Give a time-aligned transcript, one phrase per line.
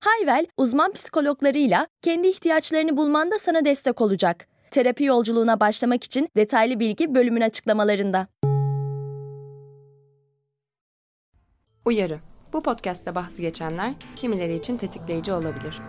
[0.00, 4.48] Hayvel, uzman psikologlarıyla kendi ihtiyaçlarını bulmanda sana destek olacak.
[4.70, 8.26] Terapi yolculuğuna başlamak için detaylı bilgi bölümün açıklamalarında.
[11.84, 12.20] Uyarı.
[12.52, 15.80] Bu podcast'te bahsi geçenler kimileri için tetikleyici olabilir.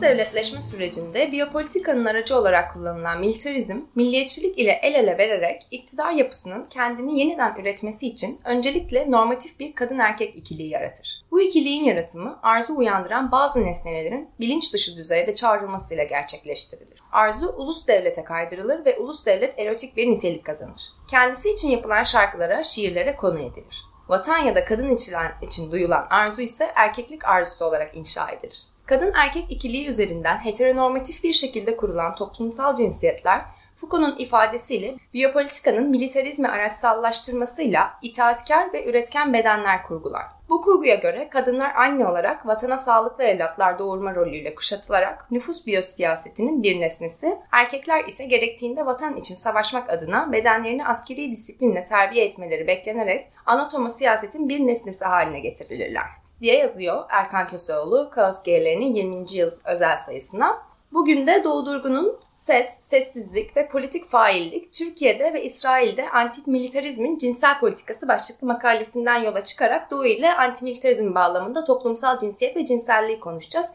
[0.00, 7.18] Devletleşme sürecinde biyopolitikanın aracı olarak kullanılan militarizm, milliyetçilik ile el ele vererek iktidar yapısının kendini
[7.18, 11.24] yeniden üretmesi için öncelikle normatif bir kadın erkek ikiliği yaratır.
[11.30, 17.00] Bu ikiliğin yaratımı arzu uyandıran bazı nesnelerin bilinç dışı düzeyde çağrılmasıyla gerçekleştirilir.
[17.12, 20.82] Arzu ulus devlete kaydırılır ve ulus devlet erotik bir nitelik kazanır.
[21.10, 23.84] Kendisi için yapılan şarkılara, şiirlere konu edilir.
[24.08, 24.96] Vatan ya da kadın
[25.42, 28.69] için duyulan arzu ise erkeklik arzusu olarak inşa edilir.
[28.90, 33.40] Kadın erkek ikiliği üzerinden heteronormatif bir şekilde kurulan toplumsal cinsiyetler
[33.76, 40.26] Foucault'un ifadesiyle biyopolitikanın militarizmi araçsallaştırmasıyla itaatkar ve üretken bedenler kurgular.
[40.48, 46.80] Bu kurguya göre kadınlar anne olarak vatana sağlıklı evlatlar doğurma rolüyle kuşatılarak nüfus biyosiyasetinin bir
[46.80, 53.88] nesnesi, erkekler ise gerektiğinde vatan için savaşmak adına bedenlerini askeri disiplinle terbiye etmeleri beklenerek anatomo
[53.88, 59.32] siyasetin bir nesnesi haline getirilirler diye yazıyor Erkan Köseoğlu Kaos G'lerinin 20.
[59.32, 60.62] yıl özel sayısına.
[60.92, 68.08] Bugün de Doğu Durgun'un Ses, Sessizlik ve Politik Faillik Türkiye'de ve İsrail'de antimilitarizmin cinsel politikası
[68.08, 73.66] başlıklı makalesinden yola çıkarak Doğu ile antimilitarizm bağlamında toplumsal cinsiyet ve cinselliği konuşacağız.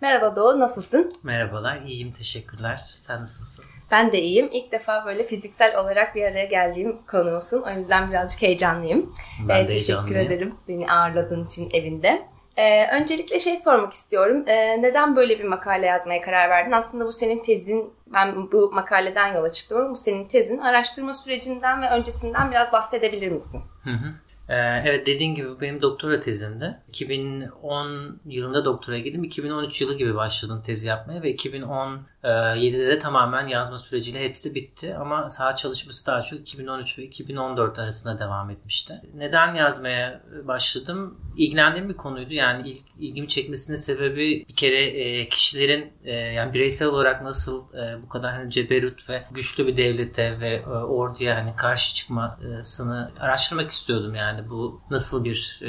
[0.00, 1.14] Merhaba Doğu, nasılsın?
[1.22, 2.82] Merhabalar, iyiyim teşekkürler.
[3.00, 3.64] Sen nasılsın?
[3.92, 4.48] Ben de iyiyim.
[4.52, 7.62] İlk defa böyle fiziksel olarak bir araya geldiğim konuğumsun.
[7.62, 9.14] O yüzden birazcık heyecanlıyım.
[9.48, 12.22] Ben ee, de Teşekkür ederim beni ağırladığın için evinde.
[12.56, 14.44] Ee, öncelikle şey sormak istiyorum.
[14.46, 16.72] Ee, neden böyle bir makale yazmaya karar verdin?
[16.72, 20.58] Aslında bu senin tezin, ben bu makaleden yola çıktım ama bu senin tezin.
[20.58, 23.62] Araştırma sürecinden ve öncesinden biraz bahsedebilir misin?
[23.84, 24.14] Hı hı.
[24.48, 26.78] Ee, evet dediğin gibi benim doktora tezimdi.
[26.88, 29.24] 2010 yılında doktora girdim.
[29.24, 31.30] 2013 yılı gibi başladım tezi yapmaya ve
[32.22, 34.94] 2017'de de tamamen yazma süreciyle hepsi bitti.
[34.94, 39.00] Ama saha çalışması daha çok 2013 ve 2014 arasında devam etmişti.
[39.14, 41.18] Neden yazmaya başladım?
[41.36, 42.34] İlgilendiğim bir konuydu.
[42.34, 48.02] Yani ilk ilgimi çekmesinin sebebi bir kere e, kişilerin e, yani bireysel olarak nasıl e,
[48.02, 54.14] bu kadar hani ceberut ve güçlü bir devlete ve orduya hani karşı çıkmasını araştırmak istiyordum
[54.14, 55.60] yani bu nasıl bir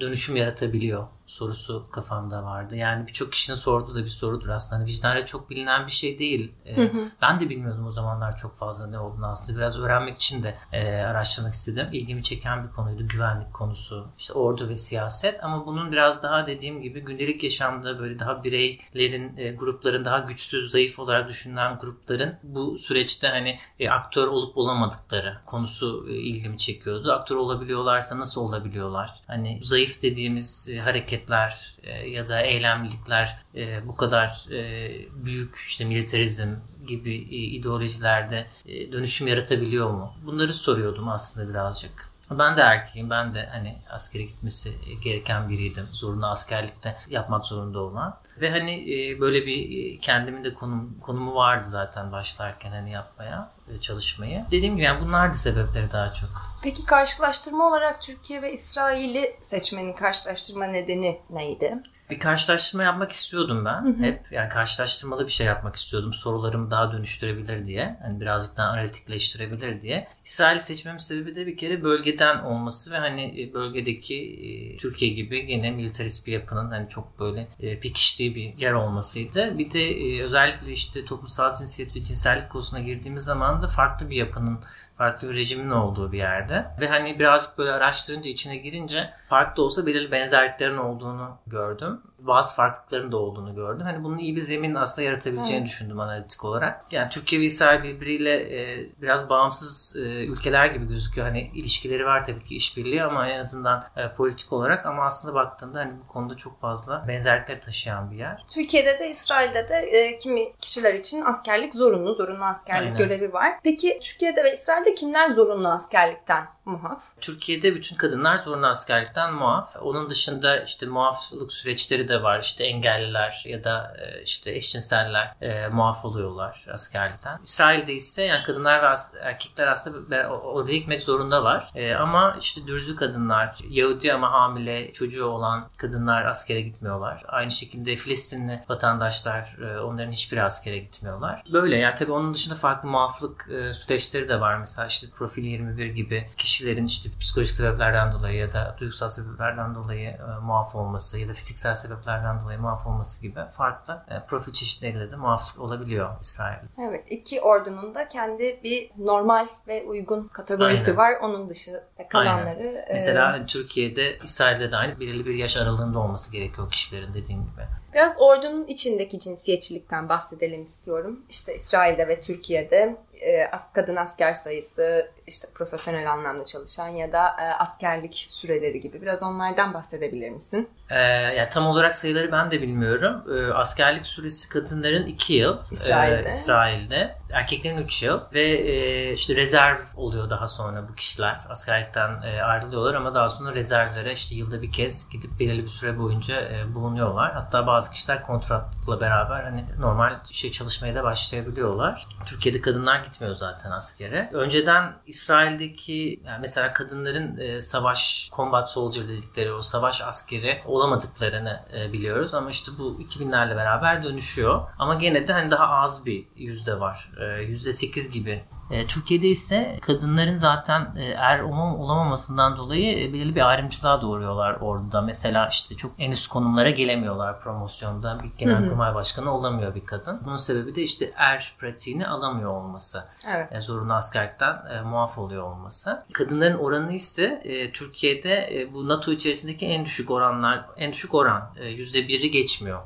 [0.00, 2.76] dönüşüm yaratabiliyor sorusu kafamda vardı.
[2.76, 4.80] Yani birçok kişinin sorduğu da bir sorudur aslında.
[4.80, 6.52] Hani vicdanla çok bilinen bir şey değil.
[6.66, 7.10] Ee, hı hı.
[7.22, 9.58] Ben de bilmiyordum o zamanlar çok fazla ne olduğunu aslında.
[9.58, 11.86] Biraz öğrenmek için de e, araştırmak istedim.
[11.92, 13.06] İlgimi çeken bir konuydu.
[13.06, 15.44] Güvenlik konusu, işte ordu ve siyaset.
[15.44, 20.70] Ama bunun biraz daha dediğim gibi gündelik yaşamda böyle daha bireylerin, e, grupların daha güçsüz,
[20.70, 27.12] zayıf olarak düşünülen grupların bu süreçte hani e, aktör olup olamadıkları konusu e, ilgimi çekiyordu.
[27.12, 29.22] Aktör olabiliyorlarsa nasıl olabiliyorlar?
[29.26, 34.90] Hani zayıf dediğimiz e, hareket hareketler e, ya da eylemlilikler e, bu kadar e,
[35.24, 36.48] büyük işte militarizm
[36.86, 40.12] gibi e, ideolojilerde e, dönüşüm yaratabiliyor mu?
[40.26, 42.10] Bunları soruyordum aslında birazcık.
[42.30, 43.10] Ben de erkeğim.
[43.10, 44.72] Ben de hani askere gitmesi
[45.04, 45.86] gereken biriydim.
[45.92, 48.16] Zorunlu askerlikte yapmak zorunda olan.
[48.40, 53.52] Ve hani e, böyle bir e, kendimin de konum, konumu vardı zaten başlarken hani yapmaya,
[53.68, 54.44] e, çalışmayı.
[54.50, 56.30] Dediğim gibi yani bunlardı sebepleri daha çok.
[56.62, 61.82] Peki karşılaştırma olarak Türkiye ve İsrail'i seçmenin karşılaştırma nedeni neydi?
[62.10, 63.84] Bir karşılaştırma yapmak istiyordum ben.
[63.84, 64.02] Hı hı.
[64.02, 66.12] Hep yani karşılaştırmalı bir şey yapmak istiyordum.
[66.12, 67.98] Sorularımı daha dönüştürebilir diye.
[68.02, 70.08] Hani birazcık daha analitikleştirebilir diye.
[70.24, 75.46] İsrail'i seçmemin sebebi de bir kere bölgeden olması ve hani e, bölgedeki e, Türkiye gibi
[75.46, 79.58] gene militarist bir yapının hani çok böyle e, pekiştiği bir yer olmasıydı.
[79.58, 84.60] Bir de özellikle işte toplumsal cinsiyet ve cinsellik konusuna girdiğimiz zaman da farklı bir yapının
[85.00, 86.66] farklı bir rejimin olduğu bir yerde.
[86.80, 92.00] Ve hani birazcık böyle araştırınca içine girince farklı olsa belirli benzerliklerin olduğunu gördüm.
[92.26, 93.86] Bazı farklılıkların da olduğunu gördüm.
[93.86, 95.66] Hani bunun iyi bir zemin aslında yaratabileceğini evet.
[95.66, 96.84] düşündüm analitik olarak.
[96.90, 101.26] Yani Türkiye ve İsrail birbiriyle e, biraz bağımsız e, ülkeler gibi gözüküyor.
[101.26, 105.78] Hani ilişkileri var tabii ki işbirliği ama en azından e, politik olarak ama aslında baktığında
[105.78, 108.44] hani bu konuda çok fazla benzerlikler taşıyan bir yer.
[108.50, 112.98] Türkiye'de de İsrail'de de e, kimi kişiler için askerlik zorunlu, zorunlu askerlik Aynen.
[112.98, 113.52] görevi var.
[113.64, 117.02] Peki Türkiye'de ve İsrail'de kimler zorunlu askerlikten muaf?
[117.20, 119.76] Türkiye'de bütün kadınlar zorunlu askerlikten muaf.
[119.82, 122.40] Onun dışında işte muaflık süreçleri de var.
[122.40, 127.40] İşte engelliler ya da e, işte eşcinseller e, muaf oluyorlar askerlikten.
[127.44, 131.70] İsrail'de ise yani kadınlar ve erkekler aslında oraya gitmek zorundalar.
[131.74, 137.22] E, ama işte dürzü kadınlar, Yahudi ama hamile çocuğu olan kadınlar askere gitmiyorlar.
[137.28, 141.42] Aynı şekilde Filistinli vatandaşlar e, onların hiçbiri askere gitmiyorlar.
[141.52, 144.58] Böyle yani tabii onun dışında farklı muaflık e, süreçleri de var.
[144.58, 150.08] Mesela işte Profil 21 gibi kişilerin işte psikolojik sebeplerden dolayı ya da duygusal sebeplerden dolayı
[150.08, 155.12] e, muaf olması ya da fiziksel sebeplerden dolayı muaf olması gibi farklı e, profil çeşitleriyle
[155.12, 156.58] de muaf olabiliyor İsrail.
[156.78, 160.96] Evet iki ordunun da kendi bir normal ve uygun kategorisi Aynen.
[160.96, 161.12] var.
[161.22, 162.58] Onun dışı kalanları.
[162.58, 162.74] Aynen.
[162.74, 162.92] E...
[162.92, 167.62] Mesela Türkiye'de İsrail'de de aynı belirli bir yaş aralığında olması gerekiyor kişilerin dediğin gibi.
[167.94, 171.20] Biraz ordunun içindeki cinsiyetçilikten bahsedelim istiyorum.
[171.28, 177.42] İşte İsrail'de ve Türkiye'de e, kadın asker sayısı, işte profesyonel anlamda çalışan ya da e,
[177.42, 180.68] askerlik süreleri gibi biraz onlardan bahsedebilir misin?
[180.90, 180.98] Ee,
[181.36, 183.24] yani tam olarak sayıları ben de bilmiyorum.
[183.34, 186.26] Ee, askerlik süresi kadınların 2 yıl İsrail'de.
[186.26, 187.19] E, İsrail'de.
[187.32, 191.40] Erkeklerin 3 yıl ve e, işte rezerv oluyor daha sonra bu kişiler.
[191.48, 195.98] Askerlikten e, ayrılıyorlar ama daha sonra rezervlere işte yılda bir kez gidip belirli bir süre
[195.98, 197.32] boyunca e, bulunuyorlar.
[197.32, 202.06] Hatta bazı kişiler kontratla beraber hani normal şey çalışmaya da başlayabiliyorlar.
[202.26, 204.30] Türkiye'de kadınlar gitmiyor zaten askere.
[204.32, 211.92] Önceden İsrail'deki yani mesela kadınların e, savaş combat soldier dedikleri o savaş askeri olamadıklarını e,
[211.92, 214.62] biliyoruz ama işte bu 2000'lerle beraber dönüşüyor.
[214.78, 217.10] Ama gene de hani daha az bir yüzde var.
[217.20, 223.48] E, %8 gibi e, Türkiye'de ise kadınların zaten e, er olamamasından dolayı e, belirli bir
[223.48, 225.02] ayrımcılığa doğuruyorlar orada.
[225.02, 228.18] Mesela işte çok en üst konumlara gelemiyorlar promosyonda.
[228.22, 230.20] Bir genelkurmay başkanı olamıyor bir kadın.
[230.24, 233.04] Bunun sebebi de işte er pratiğini alamıyor olması.
[233.34, 233.62] Evet.
[233.62, 236.04] Zorunlu askerlikten muaf oluyor olması.
[236.12, 242.80] Kadınların oranı ise Türkiye'de bu NATO içerisindeki en düşük oranlar, en düşük oran %1'i geçmiyor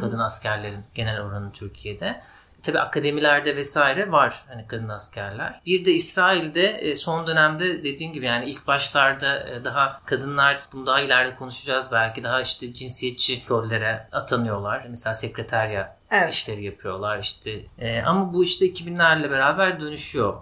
[0.00, 2.22] kadın askerlerin genel oranı Türkiye'de.
[2.64, 5.60] Tabi akademilerde vesaire var hani kadın askerler.
[5.66, 10.86] Bir de İsrail'de e, son dönemde dediğim gibi yani ilk başlarda e, daha kadınlar bunu
[10.86, 14.86] daha ileride konuşacağız belki daha işte cinsiyetçi rollere atanıyorlar.
[14.88, 16.34] Mesela sekreterya evet.
[16.34, 17.64] işleri yapıyorlar işte.
[17.78, 20.34] E, ama bu işte 2000'lerle beraber dönüşüyor.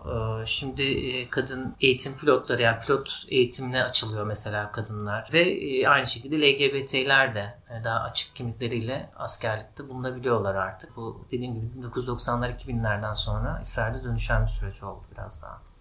[0.42, 6.06] E, şimdi e, kadın eğitim pilotları yani pilot eğitimine açılıyor mesela kadınlar ve e, aynı
[6.06, 10.96] şekilde LGBT'ler de yani daha açık kimlikleriyle askerlikte bulunabiliyorlar artık.
[10.96, 15.71] Bu dediğim gibi 1990'lar 2000'lerden sonra İsrail'de dönüşen bir süreç oldu biraz daha.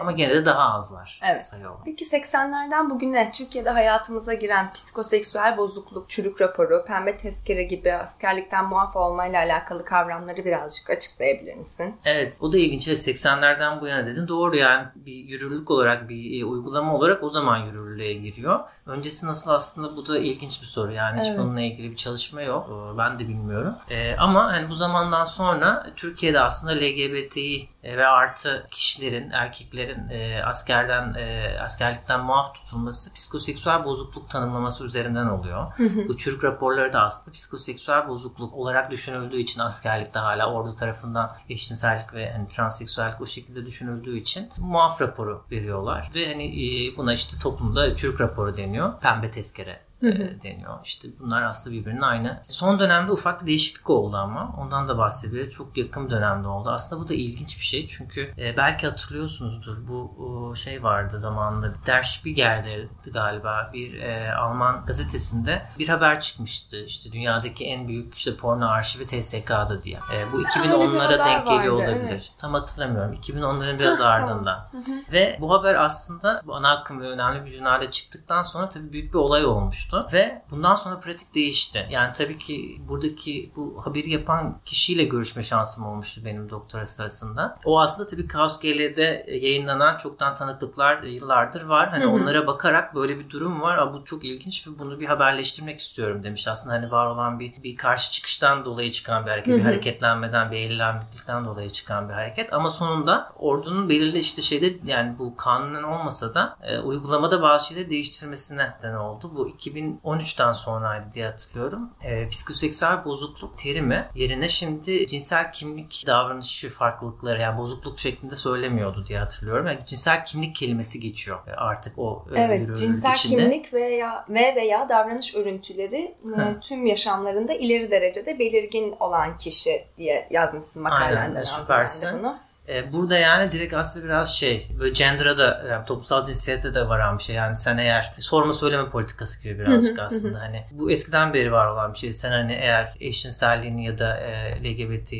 [0.00, 1.42] Ama gene de daha azlar evet.
[1.42, 1.84] sayı olarak.
[1.84, 8.96] Peki 80'lerden bugüne Türkiye'de hayatımıza giren psikoseksüel bozukluk, çürük raporu, pembe tezkere gibi askerlikten muaf
[8.96, 11.96] olmayla alakalı kavramları birazcık açıklayabilir misin?
[12.04, 12.88] Evet o da ilginç.
[12.88, 14.28] 80'lerden bu yana dedin.
[14.28, 18.60] Doğru yani bir yürürlük olarak bir e, uygulama olarak o zaman yürürlüğe giriyor.
[18.86, 20.92] Öncesi nasıl aslında bu da ilginç bir soru.
[20.92, 21.38] Yani hiç evet.
[21.38, 22.66] bununla ilgili bir çalışma yok.
[22.70, 23.74] Ee, ben de bilmiyorum.
[23.90, 31.14] Ee, ama hani bu zamandan sonra Türkiye'de aslında LGBTİ ve artı kişilerin, erkeklerin e, askerden
[31.14, 35.72] e, askerlikten muaf tutulması psikoseksüel bozukluk tanımlaması üzerinden oluyor.
[36.08, 42.14] Bu çürük raporları da aslında psikoseksüel bozukluk olarak düşünüldüğü için askerlikte hala ordu tarafından eşcinsellik
[42.14, 47.38] ve hani transseksüellik o şekilde düşünüldüğü için muaf raporu veriyorlar ve hani e, buna işte
[47.38, 49.00] toplumda çürük raporu deniyor.
[49.00, 50.78] Pembe tezkere e, deniyor.
[50.84, 52.40] İşte bunlar aslında birbirinin aynı.
[52.42, 55.50] Son dönemde ufak bir değişiklik oldu ama ondan da bahsedebiliriz.
[55.50, 56.70] Çok yakın dönemde oldu.
[56.70, 61.72] Aslında bu da ilginç bir şey çünkü e, belki hatırlıyorsunuzdur bu o, şey vardı zamanında
[61.86, 66.84] Der Spiegel'de galiba bir e, Alman gazetesinde bir haber çıkmıştı.
[66.84, 69.98] İşte dünyadaki en büyük işte porno arşivi TSK'da diye.
[70.14, 72.10] E, bu 2010'lara denk geliyor vardı, olabilir.
[72.10, 72.32] Evet.
[72.38, 73.12] Tam hatırlamıyorum.
[73.14, 74.70] 2010'ların biraz ardında.
[75.12, 79.14] Ve bu haber aslında bu ana akım ve önemli bir jurnalde çıktıktan sonra tabii büyük
[79.14, 81.86] bir olay olmuş olmuştu ve bundan sonra pratik değişti.
[81.90, 87.58] Yani tabii ki buradaki bu haberi yapan kişiyle görüşme şansım olmuştu benim doktora sırasında.
[87.64, 91.88] O aslında tabii Kaos GL'de yayınlanan çoktan tanıklıklar yıllardır var.
[91.88, 92.12] Hani hı hı.
[92.12, 93.78] onlara bakarak böyle bir durum var.
[93.78, 96.48] Aa, bu çok ilginç ve bunu bir haberleştirmek istiyorum demiş.
[96.48, 99.58] Aslında hani var olan bir bir karşı çıkıştan dolayı çıkan bir hareket, hı hı.
[99.58, 102.52] bir hareketlenmeden, bir eğilenmekten dolayı çıkan bir hareket.
[102.52, 107.90] Ama sonunda ordunun belirli işte şeyde yani bu kanunen olmasa da e, uygulamada bazı şeyleri
[107.90, 109.30] değiştirmesine neden oldu.
[109.34, 111.90] Bu 2000 2013'ten sonraydı diye hatırlıyorum.
[112.02, 119.18] E, psikoseksüel bozukluk terimi yerine şimdi cinsel kimlik davranışı farklılıkları yani bozukluk şeklinde söylemiyordu diye
[119.18, 119.66] hatırlıyorum.
[119.66, 123.36] Yani cinsel kimlik kelimesi geçiyor artık o e, Evet, cinsel içinde.
[123.42, 130.28] kimlik veya ve veya davranış örüntüleri e, tüm yaşamlarında ileri derecede belirgin olan kişi diye
[130.30, 131.38] yazmışsın makalende.
[131.38, 132.18] Aynen, süpersin.
[132.18, 132.36] Bunu.
[132.68, 137.18] E, burada yani direkt aslında biraz şey böyle gender'a da yani toplumsal cinsiyete de varan
[137.18, 137.36] bir şey.
[137.36, 141.92] Yani sen eğer sorma söyleme politikası gibi birazcık aslında hani bu eskiden beri var olan
[141.94, 142.12] bir şey.
[142.12, 145.10] Sen hani eğer eşcinselliğini ya da e, LGBT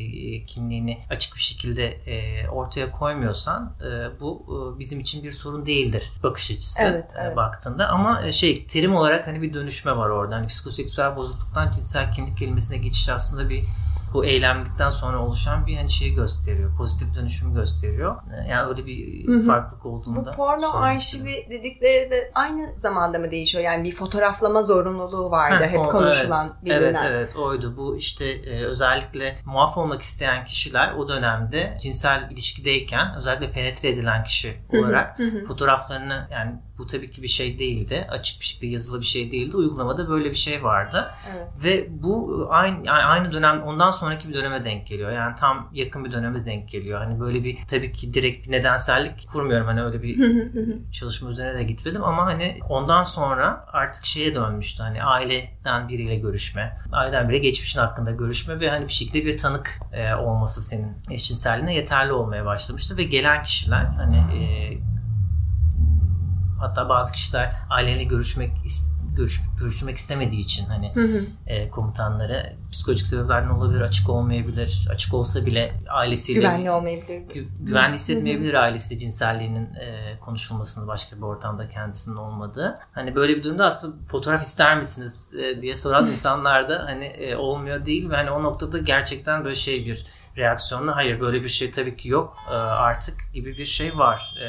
[0.47, 6.13] kimliğini açık bir şekilde e, ortaya koymuyorsan e, bu e, bizim için bir sorun değildir
[6.23, 7.37] bakış açısı evet, e, evet.
[7.37, 7.89] baktığında.
[7.89, 10.35] Ama e, şey terim olarak hani bir dönüşme var orada.
[10.35, 13.65] Hani psikoseksüel bozukluktan cinsel kimlik kelimesine geçiş aslında bir
[14.17, 16.77] bu eylemlikten sonra oluşan bir hani şeyi gösteriyor.
[16.77, 18.17] Pozitif dönüşümü gösteriyor.
[18.17, 19.47] Ee, yani öyle bir Hı-hı.
[19.47, 20.33] farklılık olduğunda.
[20.33, 23.65] Bu porno arşivi dedikleri de aynı zamanda mı değişiyor?
[23.65, 26.81] Yani bir fotoğraflama zorunluluğu vardı Heh, hep o, konuşulan evet, bilinen.
[26.81, 27.75] Evet evet oydu.
[27.77, 34.25] Bu işte e, özellikle muaf olmak isteyen kişiler o dönemde cinsel ilişkideyken özellikle penetre edilen
[34.25, 35.45] kişi olarak Hı-hı.
[35.45, 38.07] fotoğraflarını yani bu tabii ki bir şey değildi.
[38.11, 39.57] Açık bir şekilde yazılı bir şey değildi.
[39.57, 41.11] Uygulamada böyle bir şey vardı.
[41.37, 41.65] Evet.
[41.65, 45.11] Ve bu aynı aynı dönem ondan sonraki bir döneme denk geliyor.
[45.11, 46.99] Yani tam yakın bir döneme denk geliyor.
[46.99, 49.67] Hani böyle bir tabii ki direkt bir nedensellik kurmuyorum.
[49.67, 50.17] Hani öyle bir
[50.93, 54.83] çalışma üzerine de gitmedim ama hani ondan sonra artık şeye dönmüştü.
[54.83, 56.77] Hani aileden biriyle görüşme.
[56.93, 61.75] Aileden biri geçmişin hakkında görüşme ve hani bir şekilde bir tanık e, olması senin eşcinselliğine
[61.75, 64.73] yeterli olmaya başlamıştı ve gelen kişiler hani e,
[66.59, 68.51] hatta bazı kişiler aileyle görüşmek
[69.17, 71.25] görüş, görüşmek istemediği için hani hı hı.
[71.47, 74.89] E, komutanları psikolojik sebeplerden olabilir, açık olmayabilir.
[74.91, 77.29] Açık olsa bile ailesiyle güvenli olmayabilir.
[77.35, 78.61] Gü, güvenli hissetmeyebilir hı hı.
[78.61, 82.79] ailesiyle cinselliğinin e, konuşulmasını başka bir ortamda kendisinin olmadığı.
[82.93, 87.37] Hani böyle bir durumda aslında fotoğraf ister misiniz e, diye soran insanlar da hani e,
[87.37, 90.07] olmuyor değil ve hani o noktada gerçekten böyle şey bir
[90.37, 94.35] reaksiyonla hayır böyle bir şey tabii ki yok e, artık gibi bir şey var.
[94.41, 94.49] E,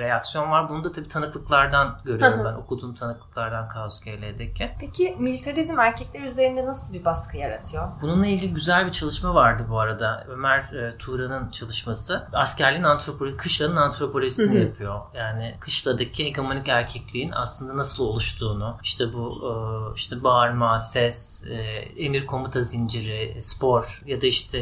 [0.00, 0.68] reaksiyon var.
[0.68, 2.54] Bunu da tabii tanıklıklardan görüyorum ben.
[2.54, 4.70] Okuduğum tanıklıklardan Kaos GL'deki.
[4.80, 7.88] Peki militarizm erkekler üzerinde nasıl bir baskı yaratıyor?
[8.02, 10.24] Bununla ilgili güzel bir çalışma vardı bu arada.
[10.28, 12.28] Ömer e, Tuğra'nın çalışması.
[12.32, 15.00] Askerliğin antropoloji, kışlanın antropolojisini yapıyor.
[15.14, 19.38] Yani kışladaki hegemonik erkekliğin aslında nasıl oluştuğunu, işte bu
[19.96, 21.44] işte bağırma, ses,
[21.96, 24.58] emir komuta zinciri, spor ya da işte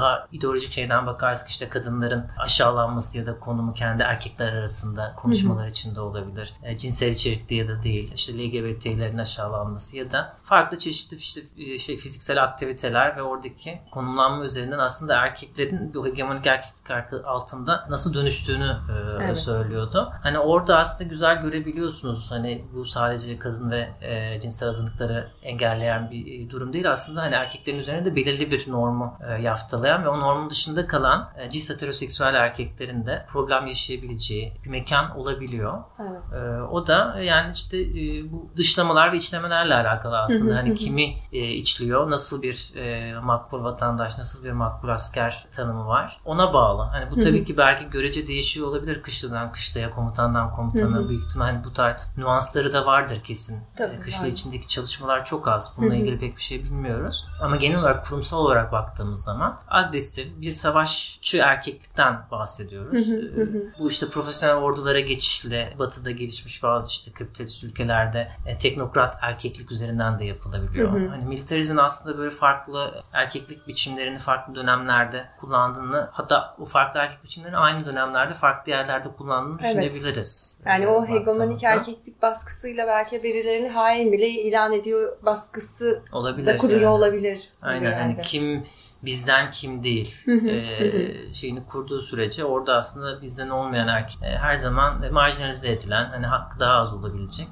[0.00, 6.00] daha ideolojik şeyden bakarsak işte kadınların aşağılanması ya da konumu kendi erkekler arasında konuşmalar içinde
[6.00, 6.54] olabilir.
[6.62, 8.12] E, cinsel içerikli ya da değil.
[8.14, 14.44] İşte LGBT'lerin aşağılanması ya da farklı çeşitli işte e, şey fiziksel aktiviteler ve oradaki konumlanma
[14.44, 16.80] üzerinden aslında erkeklerin bu hegemonik erkeklik
[17.24, 19.38] altında nasıl dönüştüğünü e, evet.
[19.38, 20.12] söylüyordu.
[20.22, 22.30] Hani orada aslında güzel görebiliyorsunuz.
[22.30, 26.90] Hani bu sadece kadın ve e, cinsel azınlıkları engelleyen bir e, durum değil.
[26.90, 30.86] Aslında hani erkeklerin üzerine de belirli bir normu e, yaftalayan sağlayan ve o normun dışında
[30.86, 35.78] kalan e, cis heteroseksüel erkeklerin de problem yaşayabileceği bir mekan olabiliyor.
[36.00, 36.42] Evet.
[36.42, 40.56] E, o da yani işte e, bu dışlamalar ve içlemelerle alakalı aslında.
[40.56, 46.20] hani kimi e, içliyor, nasıl bir e, makbul vatandaş, nasıl bir makbul asker tanımı var.
[46.24, 46.82] Ona bağlı.
[46.82, 51.08] Hani bu tabii ki belki görece değişiyor olabilir kışladan kışlaya, komutandan komutana.
[51.08, 53.60] Büyük ihtimal hani bu tarz nüansları da vardır kesin.
[53.76, 55.74] Tabii, e, kışla içindeki çalışmalar çok az.
[55.76, 57.26] Bununla ilgili pek bir şey bilmiyoruz.
[57.40, 63.08] Ama genel olarak kurumsal olarak baktığımız zaman agresif bir savaşçı erkeklikten bahsediyoruz.
[63.08, 69.72] Ee, bu işte profesyonel ordulara geçişle batıda gelişmiş bazı işte kapitalist ülkelerde e, teknokrat erkeklik
[69.72, 71.08] üzerinden de yapılabiliyor.
[71.08, 77.56] Hani militarizmin aslında böyle farklı erkeklik biçimlerini farklı dönemlerde kullandığını hatta o farklı erkek biçimlerini
[77.56, 79.92] aynı dönemlerde farklı yerlerde kullandığını evet.
[79.92, 80.56] düşünebiliriz.
[80.66, 86.80] Yani o hegemonik erkeklik baskısıyla belki birilerini hain bile ilan ediyor baskısı olabilir, da kuruyor
[86.80, 86.90] yani.
[86.90, 87.50] olabilir.
[87.62, 88.62] Aynen hani kim
[89.02, 95.12] bizden kim değil e, şeyini kurduğu sürece orada aslında bizden olmayan erkek e, her zaman
[95.12, 97.48] marjinalize edilen hani hakkı daha az olabilecek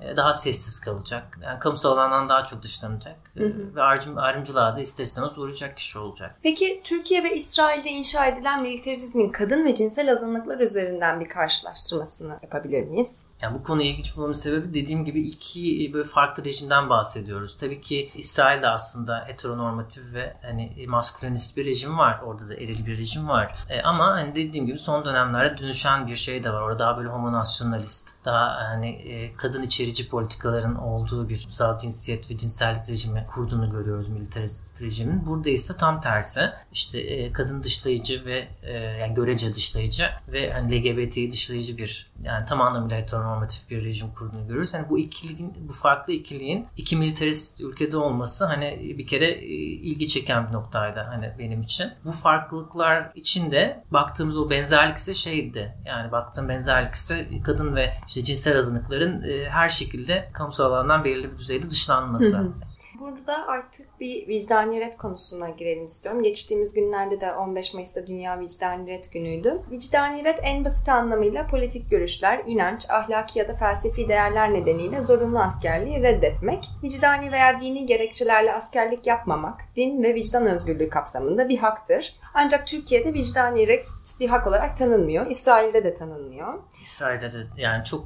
[0.00, 3.40] e, daha sessiz kalacak yani kamusal alandan daha çok dışlanacak e,
[3.74, 6.36] ve ayrım, ayrımcılığa da isterseniz uğrayacak kişi olacak.
[6.42, 12.82] Peki Türkiye ve İsrail'de inşa edilen militarizmin kadın ve cinsel azınlıklar üzerinden bir karşılaştırmasını yapabilir
[12.82, 13.24] miyiz?
[13.42, 17.56] Yani bu konuya ilginç bulmamın sebebi dediğim gibi iki böyle farklı rejimden bahsediyoruz.
[17.56, 22.20] Tabii ki İsrail de aslında heteronormatif ve hani maskülenist bir rejim var.
[22.24, 23.54] Orada da eril bir rejim var.
[23.68, 26.60] E, ama hani dediğim gibi son dönemlerde dönüşen bir şey de var.
[26.62, 32.36] Orada daha böyle homonasyonalist, daha hani e, kadın içerici politikaların olduğu bir kutsal cinsiyet ve
[32.36, 35.26] cinsellik rejimi kurduğunu görüyoruz militarist rejimin.
[35.26, 36.40] Burada ise tam tersi.
[36.72, 42.44] İşte e, kadın dışlayıcı ve e, yani görece dışlayıcı ve hani LGBT'yi dışlayıcı bir yani
[42.44, 44.74] tam anlamıyla heteronormatif bir rejim kurduğunu görüyoruz.
[44.74, 50.08] Hani bu ikiliğin, bu farklı ikiliğin iki militarist ülkede olması hani bir kere e, ilgi
[50.08, 51.92] çeken bir noktaydı hani benim için.
[52.04, 55.74] Bu farklılıklar içinde baktığımız o benzerlik ise şeydi.
[55.86, 61.32] Yani baktığım benzerlik ise kadın ve işte cinsel azınlıkların e, her şekilde kamusal alandan belirli
[61.32, 62.38] bir düzeyde dışlanması.
[62.38, 62.52] Hı hı.
[63.00, 66.22] Burada artık bir vicdani ret konusuna girelim istiyorum.
[66.22, 69.62] Geçtiğimiz günlerde de 15 Mayıs'ta Dünya Vicdani Ret Günü'ydü.
[69.70, 75.38] Vicdani ret en basit anlamıyla politik görüşler, inanç, ahlaki ya da felsefi değerler nedeniyle zorunlu
[75.38, 82.14] askerliği reddetmek, vicdani veya dini gerekçelerle askerlik yapmamak, din ve vicdan özgürlüğü kapsamında bir haktır.
[82.34, 83.86] Ancak Türkiye'de vicdani ret
[84.20, 85.26] bir hak olarak tanınmıyor.
[85.26, 86.54] İsrail'de de tanınmıyor.
[86.84, 88.04] İsrail'de de yani çok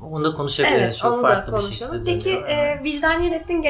[0.00, 0.84] onu da konuşabiliriz.
[0.84, 2.06] Evet, çok onu farklı da konuşalım.
[2.06, 3.62] Bir Peki e, vicdani reddin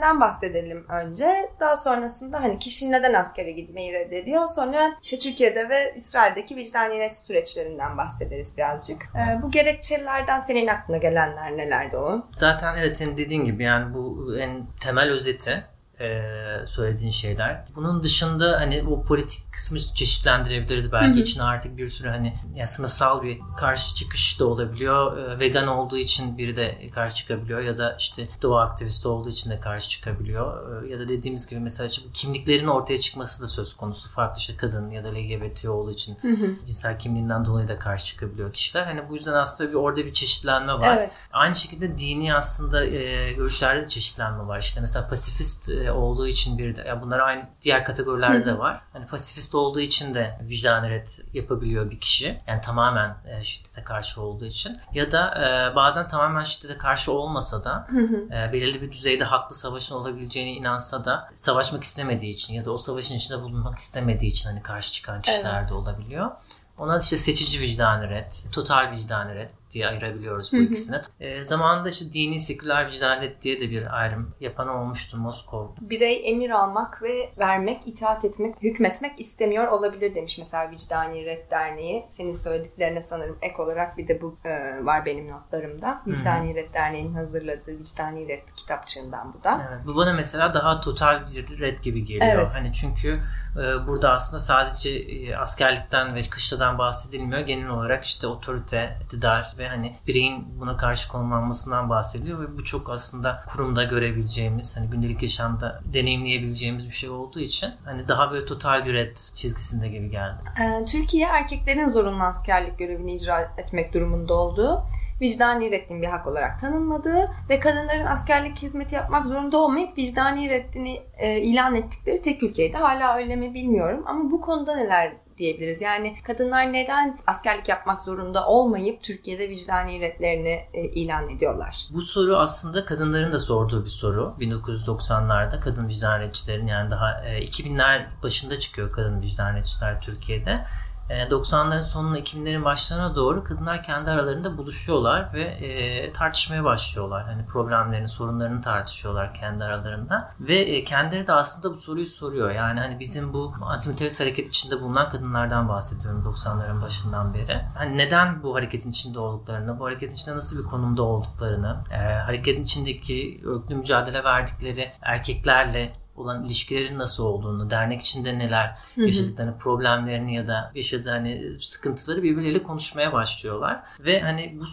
[0.00, 1.50] gerekçelerinden bahsedelim önce.
[1.60, 4.46] Daha sonrasında hani kişi neden askere gitmeyi reddediyor.
[4.46, 9.02] Sonra işte Türkiye'de ve İsrail'deki vicdani ret süreçlerinden bahsederiz birazcık.
[9.02, 12.26] E, bu gerekçelerden senin aklına gelenler nelerdi o?
[12.36, 15.64] Zaten evet senin dediğin gibi yani bu en temel özeti
[16.00, 16.22] e,
[16.66, 17.64] söylediğin şeyler.
[17.76, 21.14] Bunun dışında hani o politik kısmı çeşitlendirebiliriz belki.
[21.14, 21.20] Hı hı.
[21.20, 25.18] İçine artık bir sürü hani yani sınıfsal bir karşı çıkış da olabiliyor.
[25.18, 29.50] E, vegan olduğu için biri de karşı çıkabiliyor ya da işte doğa aktivisti olduğu için
[29.50, 30.84] de karşı çıkabiliyor.
[30.84, 34.08] E, ya da dediğimiz gibi mesela işte kimliklerin ortaya çıkması da söz konusu.
[34.08, 36.66] Farklı işte kadın ya da LGBT olduğu için hı hı.
[36.66, 38.84] cinsel kimliğinden dolayı da karşı çıkabiliyor kişiler.
[38.84, 40.96] Hani bu yüzden aslında bir orada bir çeşitlenme var.
[40.96, 41.28] Evet.
[41.32, 44.58] Aynı şekilde dini aslında e, görüşlerde de çeşitlenme var.
[44.58, 48.80] İşte mesela pasifist e, olduğu için bir de ya bunlar aynı diğer kategorilerde de var.
[48.92, 52.40] Hani pasifist olduğu için de vicdan ret yapabiliyor bir kişi.
[52.46, 54.76] Yani tamamen e, şiddete karşı olduğu için.
[54.94, 57.88] Ya da e, bazen tamamen şiddete karşı olmasa da
[58.30, 62.78] e, belirli bir düzeyde haklı savaşın olabileceğine inansa da savaşmak istemediği için ya da o
[62.78, 65.70] savaşın içinde bulunmak istemediği için hani karşı çıkan kişiler evet.
[65.70, 66.30] de olabiliyor.
[66.78, 70.64] Ona işte seçici vicdan ret, total vicdan ret diye ayırabiliyoruz bu hı hı.
[70.64, 70.96] ikisini.
[71.20, 75.66] E, zamanında işte dini seküler vicdanet diye de bir ayrım yapan olmuştu Moskov.
[75.80, 82.06] Birey emir almak ve vermek, itaat etmek, hükmetmek istemiyor olabilir demiş mesela Vicdani Red Derneği.
[82.08, 86.02] Senin söylediklerine sanırım ek olarak bir de bu e, var benim notlarımda.
[86.06, 89.66] Vicdani Red Derneği'nin hazırladığı Vicdani Red kitapçığından bu da.
[89.70, 92.42] Evet, bu bana mesela daha total bir red gibi geliyor.
[92.42, 92.54] Evet.
[92.54, 93.20] Hani çünkü
[93.56, 97.40] e, burada aslında sadece e, askerlikten ve kışladan bahsedilmiyor.
[97.40, 102.90] Genel olarak işte otorite, iktidar ve hani bireyin buna karşı konumlanmasından bahsediyor ve bu çok
[102.90, 108.86] aslında kurumda görebileceğimiz hani gündelik yaşamda deneyimleyebileceğimiz bir şey olduğu için hani daha böyle total
[108.86, 110.38] bir red çizgisinde gibi geldi.
[110.62, 114.84] Ee, Türkiye erkeklerin zorunlu askerlik görevini icra etmek durumunda olduğu
[115.20, 121.02] vicdani reddin bir hak olarak tanınmadığı ve kadınların askerlik hizmeti yapmak zorunda olmayıp vicdani reddini
[121.18, 122.76] e, ilan ettikleri tek ülkeydi.
[122.76, 125.80] Hala öyle mi bilmiyorum ama bu konuda neler diyebiliriz.
[125.80, 131.88] Yani kadınlar neden askerlik yapmak zorunda olmayıp Türkiye'de vicdani redlerini e, ilan ediyorlar?
[131.90, 134.34] Bu soru aslında kadınların da sorduğu bir soru.
[134.40, 140.64] 1990'larda kadın vicdaniyetçilerin yani daha e, 2000'ler başında çıkıyor kadın vicdaniyetçiler Türkiye'de.
[141.10, 147.24] 90'ların ee, sonuna 2000'lerin başlarına doğru kadınlar kendi aralarında buluşuyorlar ve e, tartışmaya başlıyorlar.
[147.24, 150.32] Hani problemlerini, sorunlarını tartışıyorlar kendi aralarında.
[150.40, 152.50] Ve e, kendileri de aslında bu soruyu soruyor.
[152.50, 157.60] Yani hani bizim bu antimilitarist hareket içinde bulunan kadınlardan bahsediyorum 90'ların başından beri.
[157.76, 162.64] Hani neden bu hareketin içinde olduklarını, bu hareketin içinde nasıl bir konumda olduklarını, e, hareketin
[162.64, 170.46] içindeki örgütlü mücadele verdikleri erkeklerle olan ilişkilerin nasıl olduğunu, dernek içinde neler yaşadıklarını, problemlerini ya
[170.48, 173.82] da yaşadığı hani sıkıntıları birbirleriyle konuşmaya başlıyorlar.
[174.00, 174.64] Ve hani bu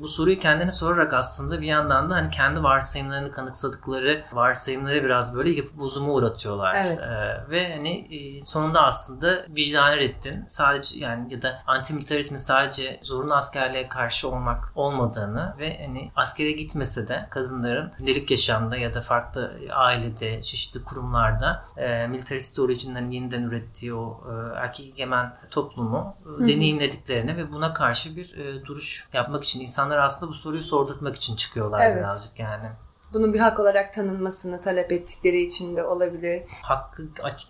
[0.00, 5.50] bu soruyu kendine sorarak aslında bir yandan da hani kendi varsayımlarını kanıtsadıkları varsayımları biraz böyle
[5.50, 6.76] yapı bozuma uğratıyorlar.
[6.86, 6.98] Evet.
[6.98, 13.34] Ee, ve hani e, sonunda aslında vicdan reddin sadece yani ya da antimilitarizmin sadece zorunlu
[13.34, 19.52] askerliğe karşı olmak olmadığını ve hani askere gitmese de kadınların gündelik yaşamda ya da farklı
[19.72, 26.48] ailede çeşitli çeşitli kurumlarda e, militarist orijinlerin yeniden ürettiği o e, erkek egemen toplumu e,
[26.48, 31.36] deneyimlediklerini ve buna karşı bir e, duruş yapmak için insanlar aslında bu soruyu sordurtmak için
[31.36, 31.98] çıkıyorlar evet.
[31.98, 32.70] birazcık yani
[33.12, 36.42] bunun bir hak olarak tanınmasını talep ettikleri için de olabilir.
[36.62, 37.02] Hakkı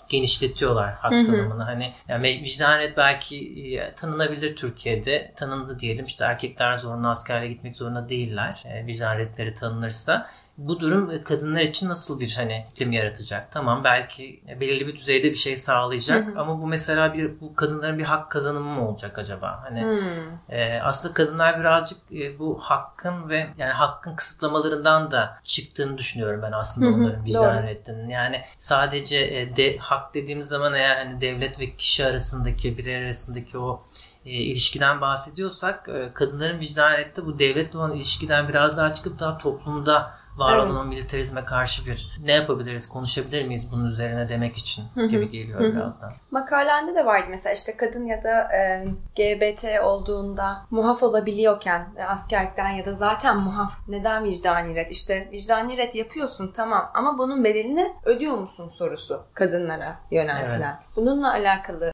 [0.09, 1.25] genişletiyorlar hak Hı-hı.
[1.25, 1.63] tanımını.
[1.63, 3.37] Hani yani vicdanet belki
[3.79, 5.33] e, tanınabilir Türkiye'de.
[5.37, 6.05] Tanındı diyelim.
[6.05, 8.65] İşte erkekler zorunlu askerliğe gitmek zorunda değiller.
[8.67, 10.27] E, vicdanetleri tanınırsa
[10.61, 13.53] bu durum e, kadınlar için nasıl bir hani iklim yaratacak?
[13.53, 16.41] Tamam belki belirli bir düzeyde bir şey sağlayacak hı hı.
[16.41, 19.61] ama bu mesela bir bu kadınların bir hak kazanımı mı olacak acaba?
[19.63, 20.57] Hani hmm.
[20.57, 26.53] e, aslında kadınlar birazcık e, bu hakkın ve yani hakkın kısıtlamalarından da çıktığını düşünüyorum ben
[26.53, 26.95] aslında hı hı.
[26.95, 28.09] onların vicdan reddinin.
[28.09, 33.59] Yani sadece e, de, hak dediğimiz zaman eğer hani devlet ve kişi arasındaki birey arasındaki
[33.59, 33.83] o
[34.27, 39.39] e, ilişkiden bahsediyorsak e, kadınların vicdan reddi bu devletle olan ilişkiden biraz daha çıkıp daha
[39.39, 40.71] toplumda var evet.
[40.71, 45.77] olan militarizme karşı bir ne yapabiliriz, konuşabilir miyiz bunun üzerine demek için gibi geliyor Hı-hı.
[45.77, 46.13] birazdan.
[46.31, 48.85] Makalende de vardı mesela işte kadın ya da e,
[49.17, 54.91] GBT olduğunda muhaf olabiliyorken e, askerlikten ya da zaten muhaf neden vicdani ret?
[54.91, 60.77] İşte vicdani ret yapıyorsun tamam ama bunun bedelini ödüyor musun sorusu kadınlara yöneltilen.
[60.81, 60.97] Evet.
[60.97, 61.93] Bununla alakalı.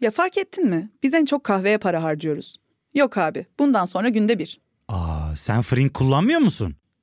[0.00, 0.90] Ya fark ettin mi?
[1.02, 2.56] Biz en çok kahveye para harcıyoruz.
[2.94, 4.60] Yok abi bundan sonra günde bir.
[4.88, 6.76] Aa, sen Frink kullanmıyor musun?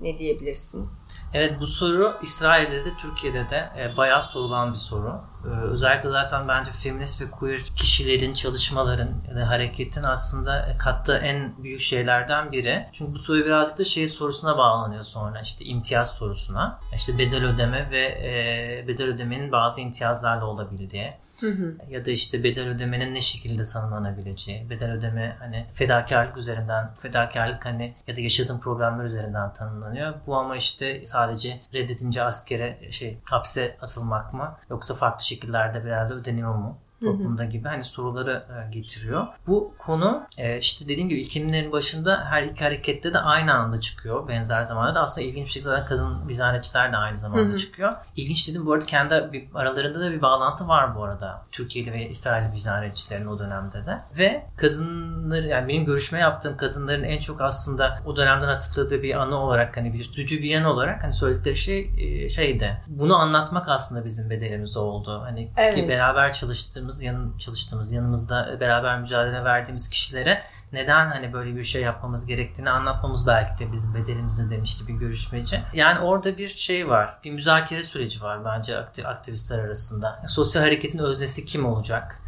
[0.00, 0.88] ne diyebilirsin?
[1.34, 5.20] Evet bu soru İsrail'de de Türkiye'de de e, bayağı sorulan bir soru.
[5.44, 11.80] E, özellikle zaten bence feminist ve queer kişilerin, çalışmaların, yani hareketin aslında kattığı en büyük
[11.80, 12.86] şeylerden biri.
[12.92, 16.80] Çünkü bu soru birazcık da şey sorusuna bağlanıyor sonra işte imtiyaz sorusuna.
[16.94, 21.14] İşte bedel ödeme ve e, bedel ödemenin bazı imtiyazlarla olabildiği.
[21.40, 21.76] Hı hı.
[21.88, 27.94] Ya da işte bedel ödemenin ne şekilde tanımlanabileceği, bedel ödeme hani fedakarlık üzerinden, fedakarlık hani
[28.06, 30.14] ya da yaşadığın problemler üzerinden tanımlanıyor.
[30.26, 36.54] Bu ama işte sadece reddedince askere şey hapse asılmak mı yoksa farklı şekillerde herhalde ödeniyor
[36.54, 36.78] mu?
[37.00, 39.26] Toplumda gibi hani soruları e, getiriyor.
[39.46, 44.28] Bu konu e, işte dediğim gibi ilkimlerin başında her iki harekette de aynı anda çıkıyor
[44.28, 47.58] benzer zamanda da aslında ilginç bir şekilde zaten kadın vizanetçiler de aynı zamanda Hı-hı.
[47.58, 47.92] çıkıyor.
[48.16, 51.42] İlginç dedim bu arada kendi bir, aralarında da bir bağlantı var bu arada.
[51.52, 54.02] Türkiye'li ve İsrailli vizanetçilerin o dönemde de.
[54.18, 59.36] Ve kadınları yani benim görüşme yaptığım kadınların en çok aslında o dönemden hatırladığı bir anı
[59.36, 62.82] olarak hani bir tutucu bir yanı olarak hani söyledikleri şey e, şeydi.
[62.86, 65.20] Bunu anlatmak aslında bizim bedelimiz oldu.
[65.24, 65.74] Hani evet.
[65.74, 71.64] ki beraber çalıştığım çalıştığımız, yan, çalıştığımız, yanımızda beraber mücadele verdiğimiz kişilere neden hani böyle bir
[71.64, 75.60] şey yapmamız gerektiğini anlatmamız belki de bizim bedelimizde demişti bir görüşmeci.
[75.72, 77.18] Yani orada bir şey var.
[77.24, 80.22] Bir müzakere süreci var bence aktivistler arasında.
[80.28, 82.20] Sosyal hareketin öznesi kim olacak?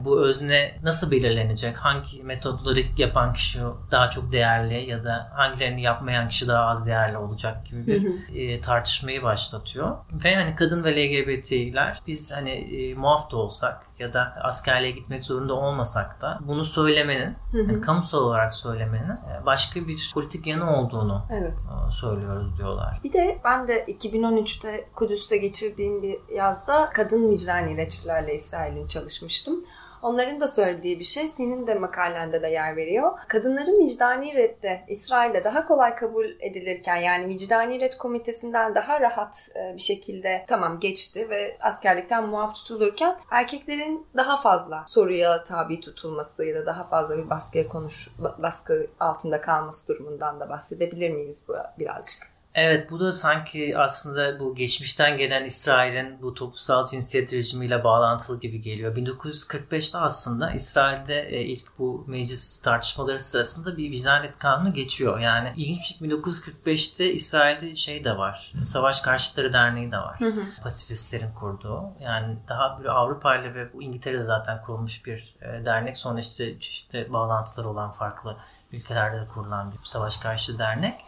[0.00, 1.76] Bu özne nasıl belirlenecek?
[1.76, 7.16] Hangi metodları yapan kişi daha çok değerli ya da hangilerini yapmayan kişi daha az değerli
[7.16, 9.96] olacak gibi bir e, tartışmayı başlatıyor.
[10.12, 15.24] Ve hani kadın ve LGBT'ler biz hani e, muaf da olsak ya da askerliğe gitmek
[15.24, 21.22] zorunda olmasak da bunu söylemenin hani kamusal olarak söylemenin e, başka bir politik yanı olduğunu
[21.30, 21.66] evet.
[21.88, 23.00] E, söylüyoruz diyorlar.
[23.04, 29.64] Bir de ben de 2013'te Kudüs'te geçirdiğim bir yazda kadın vicdan ilaççılarla İsrail'in çalışmıştım.
[30.06, 33.12] Onların da söylediği bir şey senin de makalende de yer veriyor.
[33.28, 39.74] Kadınların vicdani redde İsrail'de daha kolay kabul edilirken yani vicdani red komitesinden daha rahat e,
[39.74, 46.54] bir şekilde tamam geçti ve askerlikten muaf tutulurken erkeklerin daha fazla soruya tabi tutulması ya
[46.54, 51.42] da daha fazla bir baskıya konuş baskı altında kalması durumundan da bahsedebilir miyiz
[51.78, 52.35] birazcık?
[52.56, 58.60] Evet bu da sanki aslında bu geçmişten gelen İsrail'in bu toplumsal cinsiyet rejimiyle bağlantılı gibi
[58.60, 58.96] geliyor.
[58.96, 65.18] 1945'te aslında İsrail'de e, ilk bu meclis tartışmaları sırasında bir vicdanet kanunu geçiyor.
[65.18, 68.52] Yani ilginç 1945'te İsrail'de şey de var.
[68.64, 70.20] Savaş Karşıtları Derneği de var.
[70.20, 70.42] Hı hı.
[70.62, 71.82] Pasifistlerin kurduğu.
[72.00, 75.96] Yani daha böyle Avrupa ile ve bu İngiltere'de zaten kurulmuş bir e, dernek.
[75.96, 78.36] Sonra işte çeşitli bağlantıları olan farklı
[78.72, 81.00] ülkelerde de kurulan bir savaş karşıtı dernek.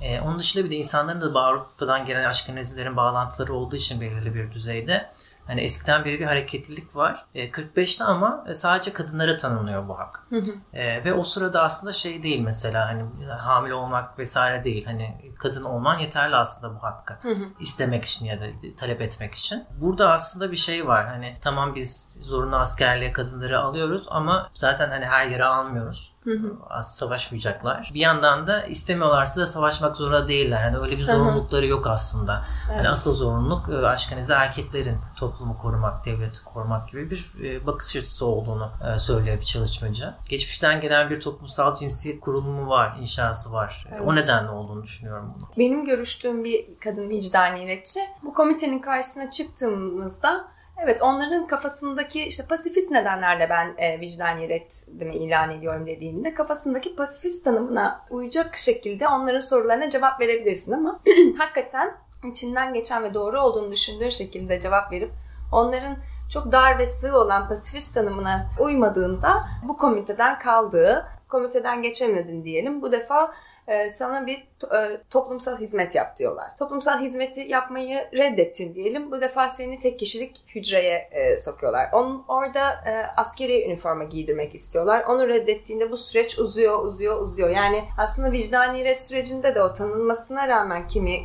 [0.00, 4.52] E, onun dışında bir de insanların da Avrupa'dan gelen Aşkenazilerin bağlantıları olduğu için belirli bir
[4.52, 5.10] düzeyde
[5.46, 7.26] Hani eskiden beri bir hareketlilik var.
[7.34, 10.26] E, 45'te ama sadece kadınlara tanınıyor bu hak.
[10.30, 10.78] Hı hı.
[10.78, 14.84] E, ve o sırada aslında şey değil mesela hani hamile olmak vesaire değil.
[14.84, 17.14] Hani kadın olman yeterli aslında bu hakkı.
[17.22, 17.44] Hı hı.
[17.60, 18.44] istemek için ya da
[18.76, 19.64] talep etmek için.
[19.80, 21.06] Burada aslında bir şey var.
[21.06, 26.12] Hani tamam biz zorunlu askerliğe kadınları alıyoruz ama zaten hani her yere almıyoruz.
[26.24, 26.82] Hı hı.
[26.82, 27.90] Savaşmayacaklar.
[27.94, 30.62] Bir yandan da istemiyorlarsa da savaşmak zorunda değiller.
[30.62, 32.34] Hani öyle bir zorunlulukları yok aslında.
[32.34, 32.78] Hani evet.
[32.78, 34.98] Hani asıl zorunluluk e, aşkanize erkeklerin
[35.40, 40.14] toplumu korumak, devleti korumak gibi bir e, bakış açısı olduğunu e, söylüyor bir çalışmacı.
[40.28, 43.86] Geçmişten gelen bir toplumsal cinsiyet kurulumu var, inşası var.
[43.90, 44.02] Evet.
[44.06, 45.48] O nedenle olduğunu düşünüyorum bunu.
[45.58, 50.48] Benim görüştüğüm bir kadın vicdani iletçi bu komitenin karşısına çıktığımızda
[50.84, 57.44] Evet onların kafasındaki işte pasifist nedenlerle ben e, vicdani reddimi ilan ediyorum dediğinde kafasındaki pasifist
[57.44, 61.00] tanımına uyacak şekilde onların sorularına cevap verebilirsin ama
[61.38, 65.10] hakikaten içinden geçen ve doğru olduğunu düşündüğü şekilde cevap verip
[65.52, 65.96] onların
[66.30, 72.82] çok dar ve sığ olan pasifist tanımına uymadığında bu komiteden kaldığı, komiteden geçemedin diyelim.
[72.82, 73.32] Bu defa
[73.68, 74.36] e, sana bir
[74.74, 76.56] e, toplumsal hizmet yap diyorlar.
[76.56, 79.10] Toplumsal hizmeti yapmayı reddettin diyelim.
[79.10, 81.88] Bu defa seni tek kişilik hücreye e, sokuyorlar.
[81.92, 82.84] Onun orada
[83.16, 85.04] askeri üniforma giydirmek istiyorlar.
[85.08, 87.50] Onu reddettiğinde bu süreç uzuyor, uzuyor, uzuyor.
[87.50, 91.18] Yani aslında vicdani red sürecinde de o tanınmasına rağmen kimi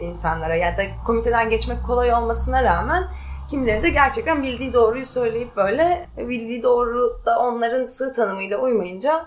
[0.00, 3.08] insanlara ya da komiteden geçmek kolay olmasına rağmen
[3.50, 9.26] Kimileri de gerçekten bildiği doğruyu söyleyip böyle bildiği doğru da onların sığ tanımıyla uymayınca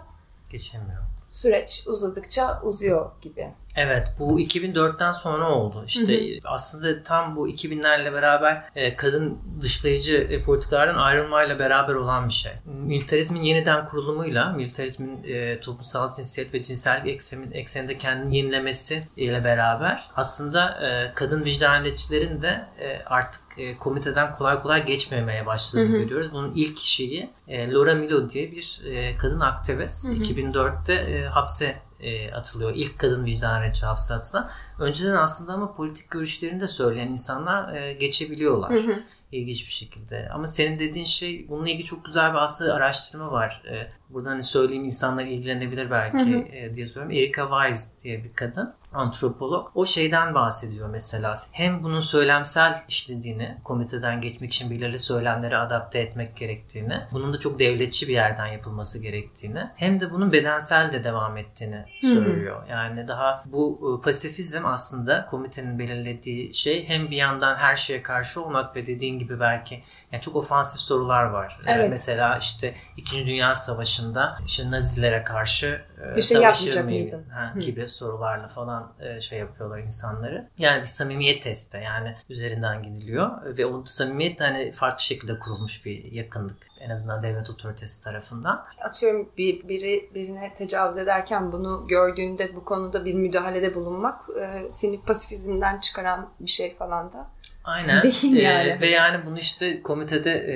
[0.50, 3.48] geçemiyor süreç uzadıkça uzuyor gibi.
[3.76, 5.84] Evet bu 2004'ten sonra oldu.
[5.88, 6.40] İşte hı hı.
[6.44, 12.52] aslında tam bu 2000'lerle beraber e, kadın dışlayıcı e, politikalardan ayrılmayla beraber olan bir şey.
[12.66, 20.10] Militarizmin yeniden kurulumuyla, militarizmin e, toplumsal cinsiyet ve cinsellik eksenin, ekseninde kendini yenilemesi ile beraber
[20.16, 26.02] aslında e, kadın vicdaniyetçilerin de e, artık e, komiteden kolay kolay geçmemeye başladığını hı hı.
[26.02, 26.34] görüyoruz.
[26.34, 30.08] Bunun ilk şeyi e, Laura Milo diye bir e, kadın aktivist.
[30.08, 30.16] Hı hı.
[30.16, 32.72] 2004'te e, hapse e, atılıyor.
[32.76, 34.50] İlk kadın vicdan aracı hapse atılan.
[34.80, 38.72] Önceden aslında ama politik görüşlerini de söyleyen insanlar e, geçebiliyorlar.
[38.74, 39.04] Hı hı.
[39.32, 40.30] İlginç bir şekilde.
[40.34, 43.64] Ama senin dediğin şey bununla ilgili çok güzel bir aslında araştırma var.
[43.72, 46.56] E, burada hani söyleyeyim insanlar ilgilenebilir belki hı hı.
[46.56, 47.12] E, diye söylüyorum.
[47.12, 49.72] Erika Wise diye bir kadın antropolog.
[49.76, 51.34] O şeyden bahsediyor mesela.
[51.52, 57.60] Hem bunun söylemsel işlediğini, komiteden geçmek için belirli söylemleri adapte etmek gerektiğini, bunun da çok
[57.60, 62.68] devletçi bir yerden yapılması gerektiğini, hem de bunun bedensel de devam ettiğini söylüyor.
[62.70, 68.44] Yani daha bu e, pasifizm aslında komitenin belirlediği şey hem bir yandan her şeye karşı
[68.44, 71.58] olmak ve dediğin gibi belki yani çok ofansif sorular var.
[71.68, 71.90] Evet.
[71.90, 73.28] mesela işte 2.
[73.28, 75.82] Dünya Savaşı'nda işte Nazilere karşı
[76.16, 77.30] bir şey yapmayacak mıydın?
[77.30, 80.50] Ha, gibi sorularla falan e, şey yapıyorlar insanları.
[80.58, 86.12] Yani bir samimiyet testi yani üzerinden gidiliyor ve o samimiyet hani farklı şekilde kurulmuş bir
[86.12, 88.66] yakınlık en azından devlet otoritesi tarafından.
[88.82, 95.02] Atıyorum bir, biri birine tecavüz ederken bunu gördüğünde bu konuda bir müdahalede bulunmak e, seni
[95.02, 97.28] pasifizmden çıkaran bir şey falan da.
[97.64, 98.04] Aynen.
[98.04, 98.70] Değil yani.
[98.70, 100.56] Ee, ve yani bunu işte komitede e,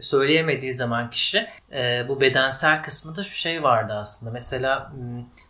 [0.00, 4.32] söyleyemediği zaman kişi e, bu bedensel kısmında şu şey vardı aslında.
[4.32, 4.92] Mesela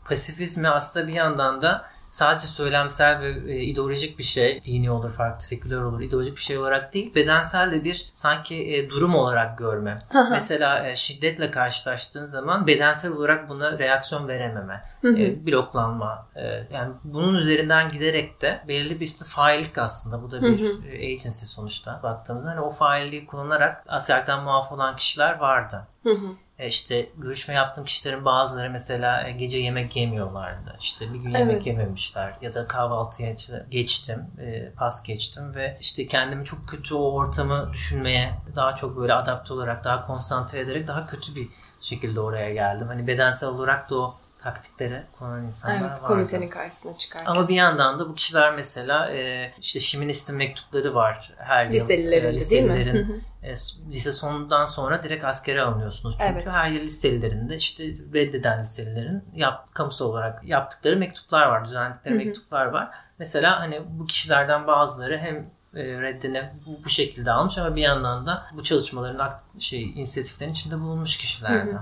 [0.04, 5.40] pasifizmi aslında bir yandan da sadece söylemsel ve e, ideolojik bir şey, dini olur, farklı
[5.40, 10.02] seküler olur, ideolojik bir şey olarak değil, bedensel de bir sanki e, durum olarak görme.
[10.30, 16.26] Mesela e, şiddetle karşılaştığın zaman bedensel olarak buna reaksiyon verememe, e, bloklanma.
[16.36, 20.22] E, yani bunun üzerinden giderek de belirli bir işte faillik aslında.
[20.22, 22.50] Bu da bir e, agency sonuçta baktığımızda.
[22.50, 25.86] Hani o failliği kullanarak askerden muaf olan kişiler vardı.
[26.06, 26.26] Hı hı.
[26.58, 30.76] E işte görüşme yaptığım kişilerin bazıları mesela e, gece yemek yemiyorlardı.
[30.80, 31.66] İşte bir gün yemek evet.
[31.66, 33.34] yememişler ya da kahvaltıya
[33.70, 39.14] geçtim, e, pas geçtim ve işte kendimi çok kötü o ortamı düşünmeye daha çok böyle
[39.14, 41.48] adapte olarak, daha konsantre ederek daha kötü bir
[41.80, 42.88] şekilde oraya geldim.
[42.88, 44.14] Hani bedensel olarak da o
[44.46, 46.00] taktikleri kullanan insanlar evet, vardı.
[46.06, 47.32] komitenin karşısına çıkarken.
[47.32, 52.32] Ama bir yandan da bu kişiler mesela e, işte Şiminist'in mektupları var her Liselilerin yıl.
[52.32, 53.20] E, liselilerin değil mi?
[53.42, 53.50] e,
[53.92, 56.16] lise sonundan sonra direkt askere alınıyorsunuz.
[56.20, 56.46] Çünkü evet.
[56.48, 61.64] her yıl liselilerinde işte reddeden liselilerin yap, kamusal olarak yaptıkları mektuplar var.
[61.64, 62.90] Düzenledikleri mektuplar var.
[63.18, 65.36] Mesela hani bu kişilerden bazıları hem
[65.74, 70.80] e, reddine bu, bu şekilde almış ama bir yandan da bu çalışmaların şey inisiyatiflerin içinde
[70.80, 71.78] bulunmuş kişilerden.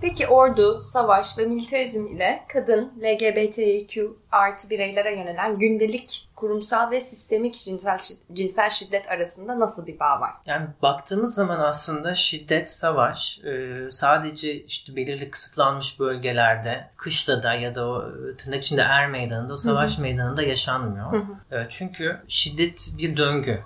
[0.00, 7.54] Peki ordu, savaş ve militarizm ile kadın, LGBTQ artı bireylere yönelen gündelik kurumsal ve sistemik
[7.54, 7.98] cinsel,
[8.32, 10.30] cinsel şiddet arasında nasıl bir bağ var?
[10.46, 17.88] Yani baktığımız zaman aslında şiddet, savaş e, sadece işte belirli kısıtlanmış bölgelerde, kışlada ya da
[17.88, 20.02] o e, tırnak içinde er meydanında, o savaş Hı-hı.
[20.02, 21.12] meydanında yaşanmıyor.
[21.12, 21.58] Hı-hı.
[21.58, 23.60] E, çünkü şiddet bir döngü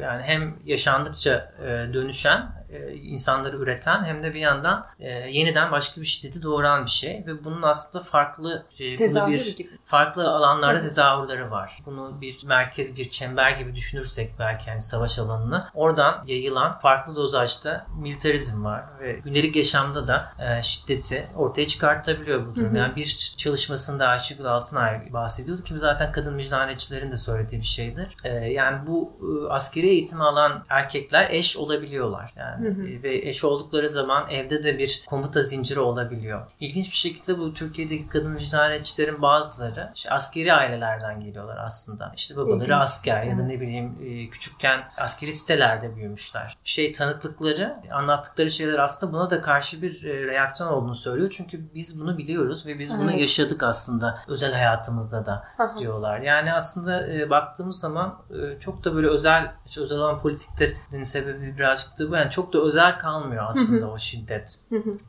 [0.00, 1.52] yani hem yaşandıkça
[1.92, 6.90] dönüşen e, insanları üreten hem de bir yandan e, yeniden başka bir şiddeti doğuran bir
[6.90, 9.70] şey ve bunun aslında farklı e, bir gibi.
[9.84, 10.82] farklı alanlarda Hı.
[10.82, 11.78] tezahürleri var.
[11.86, 17.86] Bunu bir merkez bir çember gibi düşünürsek belki hani savaş alanını oradan yayılan farklı dozajda
[17.98, 22.68] militarizm var ve gündelik yaşamda da e, şiddeti ortaya çıkartabiliyor bu durum.
[22.68, 22.76] Hı hı.
[22.76, 28.08] Yani bir çalışmasında Ayşegül Altınay bahsediyordu ki zaten kadın mücadelecilerin de söylediği bir şeydir.
[28.24, 32.32] E, yani bu e, askeri eğitimi alan erkekler eş olabiliyorlar.
[32.36, 33.02] Yani Hı hı.
[33.02, 36.46] Ve eş oldukları zaman evde de bir komuta zinciri olabiliyor.
[36.60, 42.12] İlginç bir şekilde bu Türkiye'deki kadın vicdaniyetçilerin bazıları işte askeri ailelerden geliyorlar aslında.
[42.16, 42.70] İşte babaları İlginç.
[42.72, 46.56] asker ya da ne bileyim e, küçükken askeri sitelerde büyümüşler.
[46.64, 51.34] Şey tanıklıkları, anlattıkları şeyler aslında buna da karşı bir e, reaksiyon olduğunu söylüyor.
[51.36, 53.00] Çünkü biz bunu biliyoruz ve biz evet.
[53.00, 55.44] bunu yaşadık aslında özel hayatımızda da
[55.78, 56.20] diyorlar.
[56.20, 58.22] Yani aslında e, baktığımız zaman
[58.60, 62.14] çok da böyle özel işte özel olan politiklerin sebebi birazcık da bu.
[62.14, 64.58] Yani çok da özel kalmıyor aslında o şiddet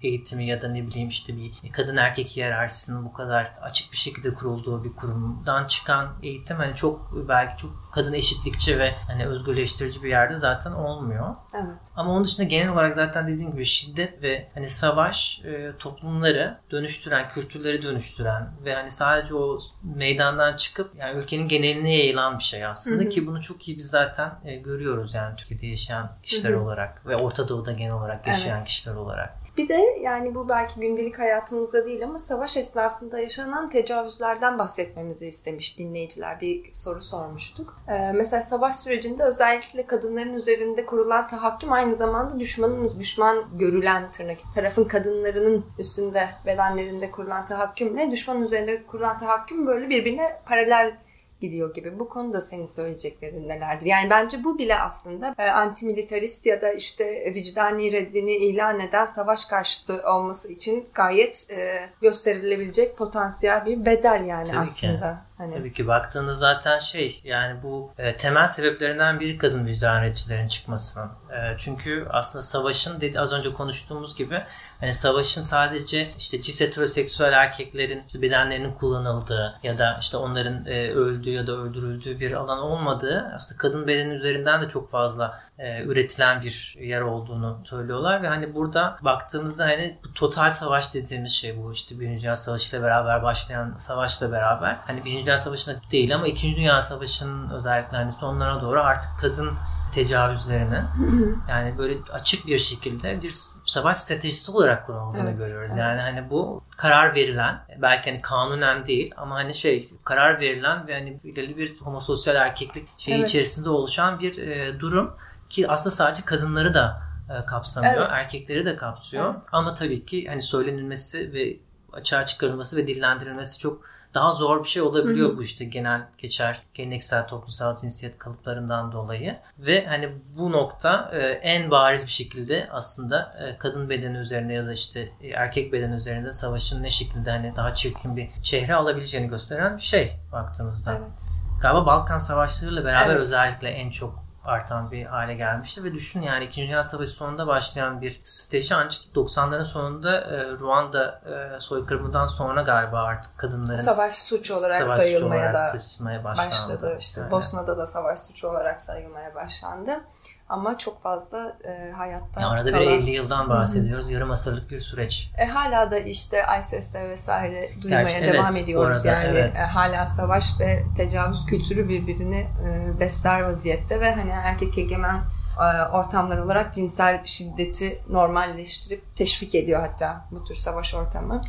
[0.01, 4.33] eğitimi ya da ne bileyim işte bir kadın erkek hiyerarşisinin bu kadar açık bir şekilde
[4.33, 10.09] kurulduğu bir kurumdan çıkan eğitim hani çok belki çok kadın eşitlikçi ve hani özgürleştirici bir
[10.09, 11.35] yerde zaten olmuyor.
[11.53, 11.75] Evet.
[11.95, 17.29] Ama onun dışında genel olarak zaten dediğim gibi şiddet ve hani savaş e, toplumları dönüştüren,
[17.29, 23.01] kültürleri dönüştüren ve hani sadece o meydandan çıkıp yani ülkenin geneline yayılan bir şey aslında
[23.01, 23.09] hı hı.
[23.09, 26.61] ki bunu çok iyi biz zaten e, görüyoruz yani Türkiye'de yaşayan kişiler hı hı.
[26.61, 28.65] olarak ve Orta Doğu'da genel olarak yaşayan evet.
[28.65, 29.42] kişiler olarak.
[29.57, 35.79] Bir de yani bu belki gündelik hayatımızda değil ama savaş esnasında yaşanan tecavüzlerden bahsetmemizi istemiş
[35.79, 36.41] dinleyiciler.
[36.41, 37.77] Bir soru sormuştuk.
[37.87, 44.37] Ee, mesela savaş sürecinde özellikle kadınların üzerinde kurulan tahakküm aynı zamanda düşmanın düşman görülen tırnak
[44.55, 50.97] tarafın kadınlarının üstünde bedenlerinde kurulan tahakkümle düşmanın üzerinde kurulan tahakküm böyle birbirine paralel
[51.43, 51.99] gidiyor gibi.
[51.99, 53.85] Bu konuda senin söyleyeceklerin nelerdir?
[53.85, 59.45] Yani bence bu bile aslında e, antimilitarist ya da işte vicdani reddini ilan eden savaş
[59.45, 65.13] karşıtı olması için gayet e, gösterilebilecek potansiyel bir bedel yani Tabii aslında.
[65.13, 65.32] Ki.
[65.37, 65.53] Hani...
[65.53, 71.07] Tabii ki baktığında zaten şey yani bu e, temel sebeplerinden biri kadın vicdaniyetçilerin çıkmasının.
[71.07, 74.43] E, çünkü aslında savaşın dedi az önce konuştuğumuz gibi
[74.79, 80.91] hani savaşın sadece işte cis heteroseksüel erkeklerin işte bedenlerinin kullanıldığı ya da işte onların e,
[80.91, 85.83] öldüğü ya da öldürüldüğü bir alan olmadığı aslında kadın bedeni üzerinden de çok fazla e,
[85.83, 91.63] üretilen bir yer olduğunu söylüyorlar ve hani burada baktığımızda hani bu total savaş dediğimiz şey
[91.63, 96.15] bu işte Birinci Dünya Savaşı ile beraber başlayan savaşla beraber hani Birinci Dünya Savaşı'nda değil
[96.15, 99.57] ama İkinci Dünya Savaşı'nın özellikle hani sonlara doğru artık kadın
[99.93, 100.83] tecavüzlerini
[101.49, 103.33] yani böyle açık bir şekilde bir
[103.65, 105.71] savaş stratejisi olarak kullanıldığını evet, görüyoruz.
[105.71, 105.79] Evet.
[105.79, 110.93] Yani hani bu karar verilen belki hani kanunen değil ama hani şey karar verilen ve
[110.93, 113.29] hani belirli bir homososyal erkeklik şeyi evet.
[113.29, 115.15] içerisinde oluşan bir e, durum
[115.49, 118.09] ki aslında sadece kadınları da e, kapsamıyor, evet.
[118.13, 119.33] erkekleri de kapsıyor.
[119.35, 119.45] Evet.
[119.51, 121.57] Ama tabii ki hani söylenilmesi ve
[121.93, 123.81] açığa çıkarılması ve dillendirilmesi çok
[124.13, 125.37] daha zor bir şey olabiliyor hı hı.
[125.37, 131.71] bu işte genel geçer geleneksel toplumsal cinsiyet kalıplarından dolayı ve hani bu nokta e, en
[131.71, 136.31] bariz bir şekilde aslında e, kadın bedeni üzerinde ya da işte e, erkek bedeni üzerinde
[136.31, 140.91] savaşın ne şekilde hani daha çirkin bir çehre alabileceğini gösteren bir şey baktığımızda.
[140.91, 141.29] Evet.
[141.61, 143.21] Galiba Balkan savaşlarıyla beraber evet.
[143.21, 146.61] özellikle en çok artan bir hale gelmişti ve düşün yani 2.
[146.61, 152.99] Dünya Savaşı sonunda başlayan bir strateji ancak 90'ların sonunda e, Ruanda e, soykırımından sonra galiba
[152.99, 156.95] artık kadınların savaş suçu olarak savaş sayılmaya suçu olarak da başladı.
[156.99, 157.31] İşte yani.
[157.31, 160.01] Bosna'da da savaş suçu olarak sayılmaya başlandı.
[160.49, 162.83] Ama çok fazla e, hayatta ya arada kalan...
[162.83, 164.05] bir 50 yıldan bahsediyoruz.
[164.05, 164.13] Hı-hı.
[164.13, 165.31] Yarım asırlık bir süreç.
[165.37, 168.97] E, hala da işte ISIS'te vesaire duymaya Gerçi, devam evet, ediyoruz.
[168.97, 169.57] Arada, yani evet.
[169.57, 175.23] e, hala savaş ve tecavüz kültürü birbirini e, besler vaziyette ve hani erkek egemen
[175.59, 181.41] e, ortamlar olarak cinsel şiddeti normalleştirip teşvik ediyor hatta bu tür savaş ortamı.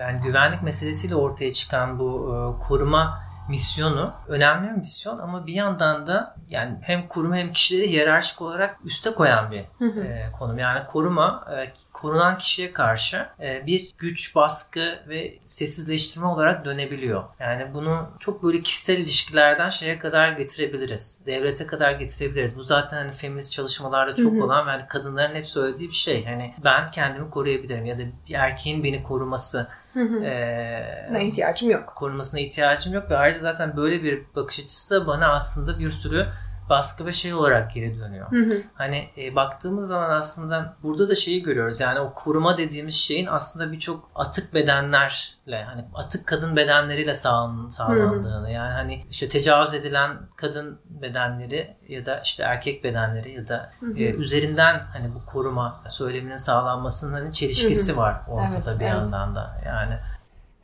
[0.00, 6.06] Yani güvenlik meselesiyle ortaya çıkan bu e, koruma misyonu önemli bir misyon ama bir yandan
[6.06, 9.60] da yani hem kurum hem kişileri hiyerarşik olarak üste koyan bir
[10.02, 10.58] e, konum.
[10.58, 17.24] Yani koruma e, korunan kişiye karşı e, bir güç, baskı ve sessizleştirme olarak dönebiliyor.
[17.40, 21.22] Yani bunu çok böyle kişisel ilişkilerden şeye kadar getirebiliriz.
[21.26, 22.58] Devlete kadar getirebiliriz.
[22.58, 26.24] Bu zaten hani feminist çalışmalarda çok olan ve hani kadınların hep söylediği bir şey.
[26.24, 31.92] Hani ben kendimi koruyabilirim ya da bir erkeğin beni koruması ee, ne ihtiyacım yok.
[31.96, 36.26] Korumasına ihtiyacım yok ve ayrıca zaten böyle bir bakış açısı da bana aslında bir sürü
[36.68, 38.30] baskı ve şey olarak geri dönüyor.
[38.30, 38.62] Hı hı.
[38.74, 41.80] Hani e, baktığımız zaman aslında burada da şeyi görüyoruz.
[41.80, 48.50] Yani o koruma dediğimiz şeyin aslında birçok atık bedenlerle hani atık kadın bedenleriyle sağlan, sağlandığını
[48.50, 54.04] yani hani işte tecavüz edilen kadın bedenleri ya da işte erkek bedenleri ya da e,
[54.04, 58.94] üzerinden hani bu koruma söyleminin sağlanmasının hani çelişkisi var ortada Evet, bir evet.
[58.94, 59.60] yandan da.
[59.66, 59.98] Yani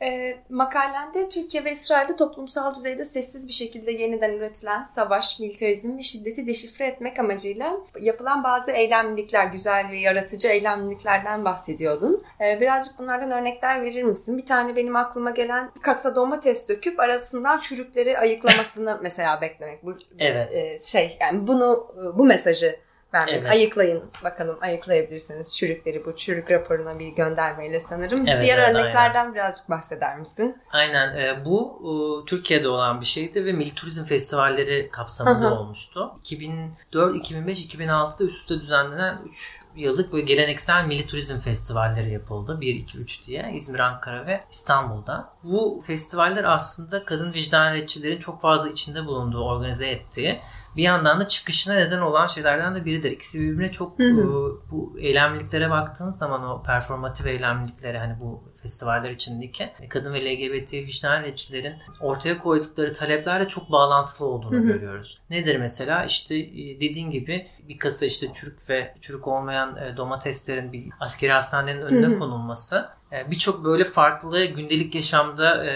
[0.01, 6.03] E, makalende Türkiye ve İsrail'de toplumsal düzeyde sessiz bir şekilde yeniden üretilen savaş, militarizm ve
[6.03, 12.23] şiddeti deşifre etmek amacıyla yapılan bazı eylemlilikler, güzel ve yaratıcı eylemliliklerden bahsediyordun.
[12.41, 14.37] E, birazcık bunlardan örnekler verir misin?
[14.37, 19.85] Bir tane benim aklıma gelen kasa domates döküp arasından çürükleri ayıklamasını mesela beklemek.
[19.85, 20.55] Bu Evet.
[20.55, 22.79] e, şey yani bunu bu mesajı
[23.13, 23.33] vermek.
[23.33, 23.51] Evet.
[23.51, 28.27] Ayıklayın bakalım ayıklayabilirsiniz çürükleri bu çürük raporuna bir göndermeyle sanırım.
[28.27, 30.57] Evet, Diğer evet, örneklerden birazcık bahseder misin?
[30.71, 36.11] Aynen e, bu e, Türkiye'de olan bir şeydi ve Milli Turizm Festivalleri kapsamında olmuştu.
[36.19, 42.61] 2004, 2005, 2006'da üst üste düzenlenen 3 yıllık böyle geleneksel Milli Turizm Festivalleri yapıldı.
[42.61, 45.33] 1, 2, 3 diye İzmir, Ankara ve İstanbul'da.
[45.43, 50.41] Bu festivaller aslında kadın vicdan retçilerin çok fazla içinde bulunduğu, organize ettiği
[50.75, 53.11] bir yandan da çıkışına neden olan şeylerden de biridir.
[53.11, 54.21] İkisi birbirine çok Hı hı.
[54.21, 54.25] e,
[54.71, 61.23] bu eylemliliklere baktığınız zaman o performatif eylemliliklere hani bu festivaller içindeki kadın ve LGBT vicdan
[61.23, 64.67] retçilerin ortaya koydukları taleplerle çok bağlantılı olduğunu Hı hı.
[64.67, 65.21] görüyoruz.
[65.29, 66.05] Nedir mesela?
[66.05, 71.31] İşte e, dediğin gibi bir kasa işte çürük ve çürük olmayan e, domateslerin bir askeri
[71.31, 72.19] hastanenin önüne Hı hı.
[72.19, 75.71] konulması e, birçok böyle farklı gündelik yaşamda e,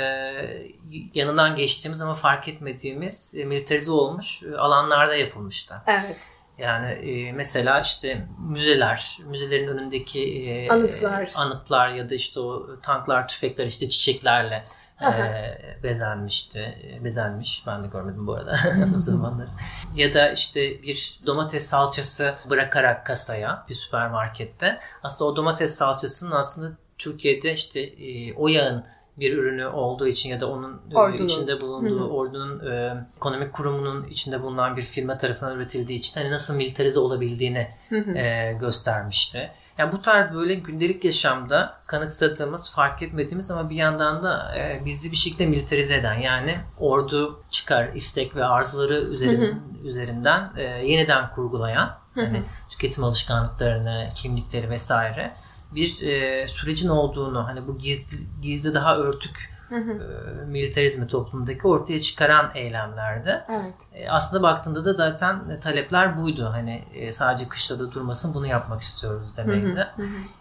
[1.14, 5.76] yanından geçtiğimiz ama fark etmediğimiz e, militarize olmuş e, alanlarda yapılmıştı.
[5.88, 6.18] Evet.
[6.58, 11.32] Yani e, mesela işte müzeler, müzelerin önündeki e, Anıtlar.
[11.36, 14.64] anıtlar ya da işte o tanklar, tüfekler işte çiçeklerle
[15.02, 16.60] e, bezenmişti.
[16.60, 17.64] E, Bezenmiş.
[17.68, 18.58] Ben de görmedim bu arada
[18.96, 19.50] o zamanları.
[19.96, 24.80] Ya da işte bir domates salçası bırakarak kasaya bir süpermarkette.
[25.04, 28.86] Aslında o domates salçasının aslında Türkiye'de işte e, o yağın
[29.20, 31.28] bir ürünü olduğu için ya da onun e, Ordunun.
[31.28, 32.10] içinde bulunduğu Hı hı.
[32.10, 37.68] ordunun e, ekonomik kurumunun içinde bulunan bir firma tarafından üretildiği için hani nasıl militarize olabildiğini
[37.90, 38.18] Hı hı.
[38.18, 39.52] e, göstermişti.
[39.78, 45.12] Yani bu tarz böyle gündelik yaşamda kanıksadığımız, fark etmediğimiz ama bir yandan da e, bizi
[45.12, 51.32] bir şekilde militarize eden yani ordu çıkar, istek ve arzuları üzerin, Hı üzerinden e, yeniden
[51.32, 55.34] kurgulayan hani tüketim alışkanlıklarını, kimlikleri vesaire
[55.72, 59.55] bir e, sürecin olduğunu hani bu gizli, gizli daha örtük.
[59.72, 63.44] E, militarizmi toplumdaki ortaya çıkaran eylemlerdi.
[63.50, 63.74] Evet.
[63.94, 66.50] E, aslında baktığında da zaten talepler buydu.
[66.52, 69.88] Hani e, sadece kışlada durmasın bunu yapmak istiyoruz demekti.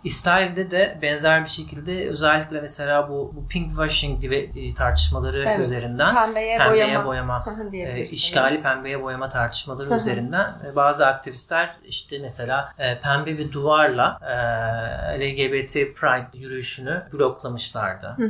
[0.04, 5.58] İsrail'de de benzer bir şekilde özellikle mesela bu, bu pink washing gibi e, tartışmaları Evet.
[5.60, 7.06] üzerinden Pembeye, pembeye boyama.
[7.06, 13.52] boyama, e, işgali pembeye boyama tartışmaları üzerinden e, bazı aktivistler işte mesela e, pembe bir
[13.52, 18.14] duvarla e, LGBT Pride yürüyüşünü bloklamışlardı.
[18.16, 18.24] Hı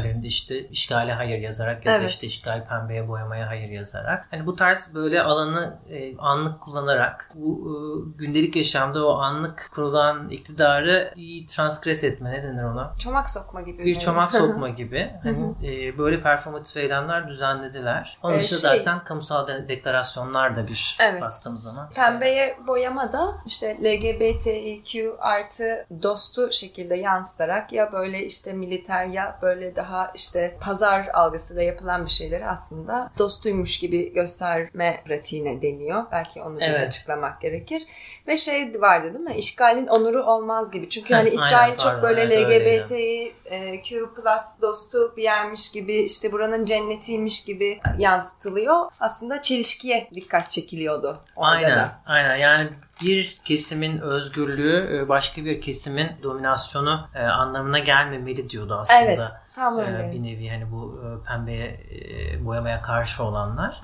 [0.00, 2.10] Üzerlerinde işte işgale hayır yazarak ya da Evet.
[2.10, 4.26] işte işgal pembeye boyamaya hayır yazarak.
[4.30, 7.72] Hani bu tarz böyle alanı e, anlık kullanarak bu e,
[8.18, 12.92] gündelik yaşamda o anlık kurulan iktidarı iyi transkres etme ne denir ona?
[12.98, 13.84] Çomak sokma gibi.
[13.84, 18.18] Bir çomak sokma gibi hani e, böyle performatif eylemler düzenlediler.
[18.22, 21.22] Onun Ee, dışında şey- zaten kamusal de- deklarasyonlar da bir Evet.
[21.22, 21.90] baktığımız zaman.
[21.96, 29.76] Pembeye boyama da işte LGBTQ artı dostu şekilde yansıtarak ya böyle işte militer ya böyle
[29.80, 36.02] daha işte pazar algısıyla yapılan bir şeyleri aslında dostuymuş gibi gösterme pratiğine deniyor.
[36.12, 36.86] Belki onu Evet.
[36.86, 37.82] açıklamak gerekir.
[38.26, 39.34] Ve şey vardı değil mi?
[39.34, 40.88] İşgalin onuru olmaz gibi.
[40.88, 43.32] Çünkü hani aynen, İsrail çok pardon, böyle evet, öyleydi.
[43.50, 48.86] LGBTQ plus dostu bir yermiş gibi işte buranın cennetiymiş gibi yansıtılıyor.
[49.00, 52.02] Aslında çelişkiye dikkat çekiliyordu orada Aynen, da.
[52.06, 52.36] aynen.
[52.36, 52.68] Yani
[53.02, 59.00] bir kesimin özgürlüğü e, başka bir kesimin dominasyonu e, anlamına gelmemeli diyordu aslında.
[59.00, 59.20] Evet,
[59.60, 60.12] tam E, öyle.
[60.12, 63.80] bir nevi hani bu e, pembeye e, boyamaya karşı olanlar.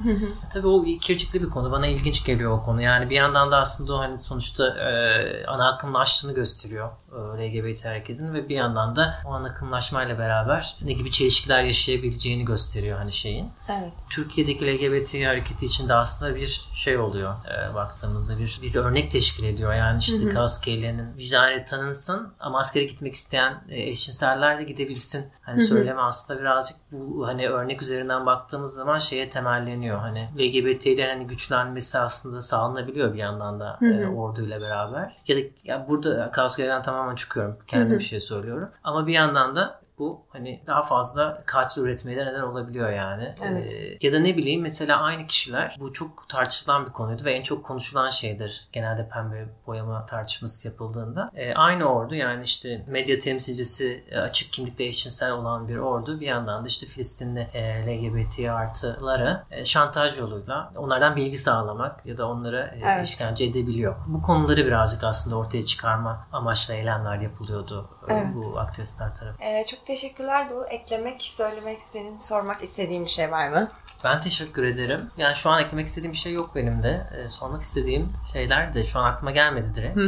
[0.52, 1.72] Tabii o ikircikli bir konu.
[1.72, 2.82] Bana ilginç geliyor o konu.
[2.82, 8.34] Yani bir yandan da aslında o hani sonuçta e, ana akımlaştığını gösteriyor e, LGBT hareketin
[8.34, 13.50] ve bir yandan da o ana akımlaşmayla beraber ne gibi çelişkiler yaşayabileceğini gösteriyor hani şeyin.
[13.80, 13.92] Evet.
[14.10, 19.74] Türkiye'deki LGBT hareketi içinde aslında bir şey oluyor e, baktığımızda bir, bir örnek teşkil ediyor.
[19.74, 25.30] Yani işte kaos geylerinin vicdanı tanınsın ama askere gitmek isteyen e, eşcinseller de gidebilsin.
[25.40, 25.65] Hani.
[25.68, 29.98] Söyleme aslında birazcık bu hani örnek üzerinden baktığımız zaman şeye temelleniyor.
[29.98, 35.16] Hani LGBT'lerin hani güçlenmesi aslında sağlanabiliyor bir yandan da Hı e, orduyla beraber.
[35.26, 37.58] Ya da ya burada kaos geylerinden tamamen çıkıyorum.
[37.72, 37.90] Hı.
[37.98, 38.68] bir şey söylüyorum.
[38.84, 43.30] Ama bir yandan da bu hani daha fazla katil üretmeye de neden olabiliyor yani.
[43.50, 43.76] Evet.
[43.80, 47.42] Ee, ya da ne bileyim mesela aynı kişiler bu çok tartışılan bir konuydu ve en
[47.42, 51.30] çok konuşulan şeydir genelde pembe boyama tartışması yapıldığında.
[51.34, 56.26] Ee, aynı ordu yani işte medya temsilcisi e, açık kimlikle eşcinsel olan bir ordu bir
[56.26, 62.28] yandan da işte Filistinli e, LGBT artıları e, şantaj yoluyla onlardan bilgi sağlamak ya da
[62.28, 63.08] onlara e, Evet.
[63.08, 63.96] işkence edebiliyor.
[64.06, 68.26] Bu konuları birazcık aslında ortaya çıkarma amaçlı eylemler yapılıyordu e, Evet.
[68.34, 69.48] bu aktivistler tarafından.
[69.48, 70.64] Ee, çok teşekkürler Doğu.
[70.66, 73.68] Eklemek, söylemek, senin sormak istediğin bir şey var mı?
[74.04, 75.10] Ben teşekkür ederim.
[75.16, 77.06] Yani şu an eklemek istediğim bir şey yok benim de.
[77.16, 79.98] Ee, sormak istediğim şeyler de şu an aklıma gelmedi direkt.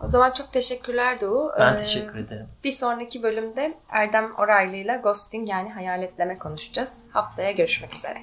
[0.00, 1.52] O zaman çok teşekkürler Doğu.
[1.58, 2.48] Ben Ee, teşekkür ederim.
[2.64, 7.06] Bir sonraki bölümde Erdem Oraylı ile ghosting yani hayaletleme konuşacağız.
[7.12, 8.22] Haftaya görüşmek üzere.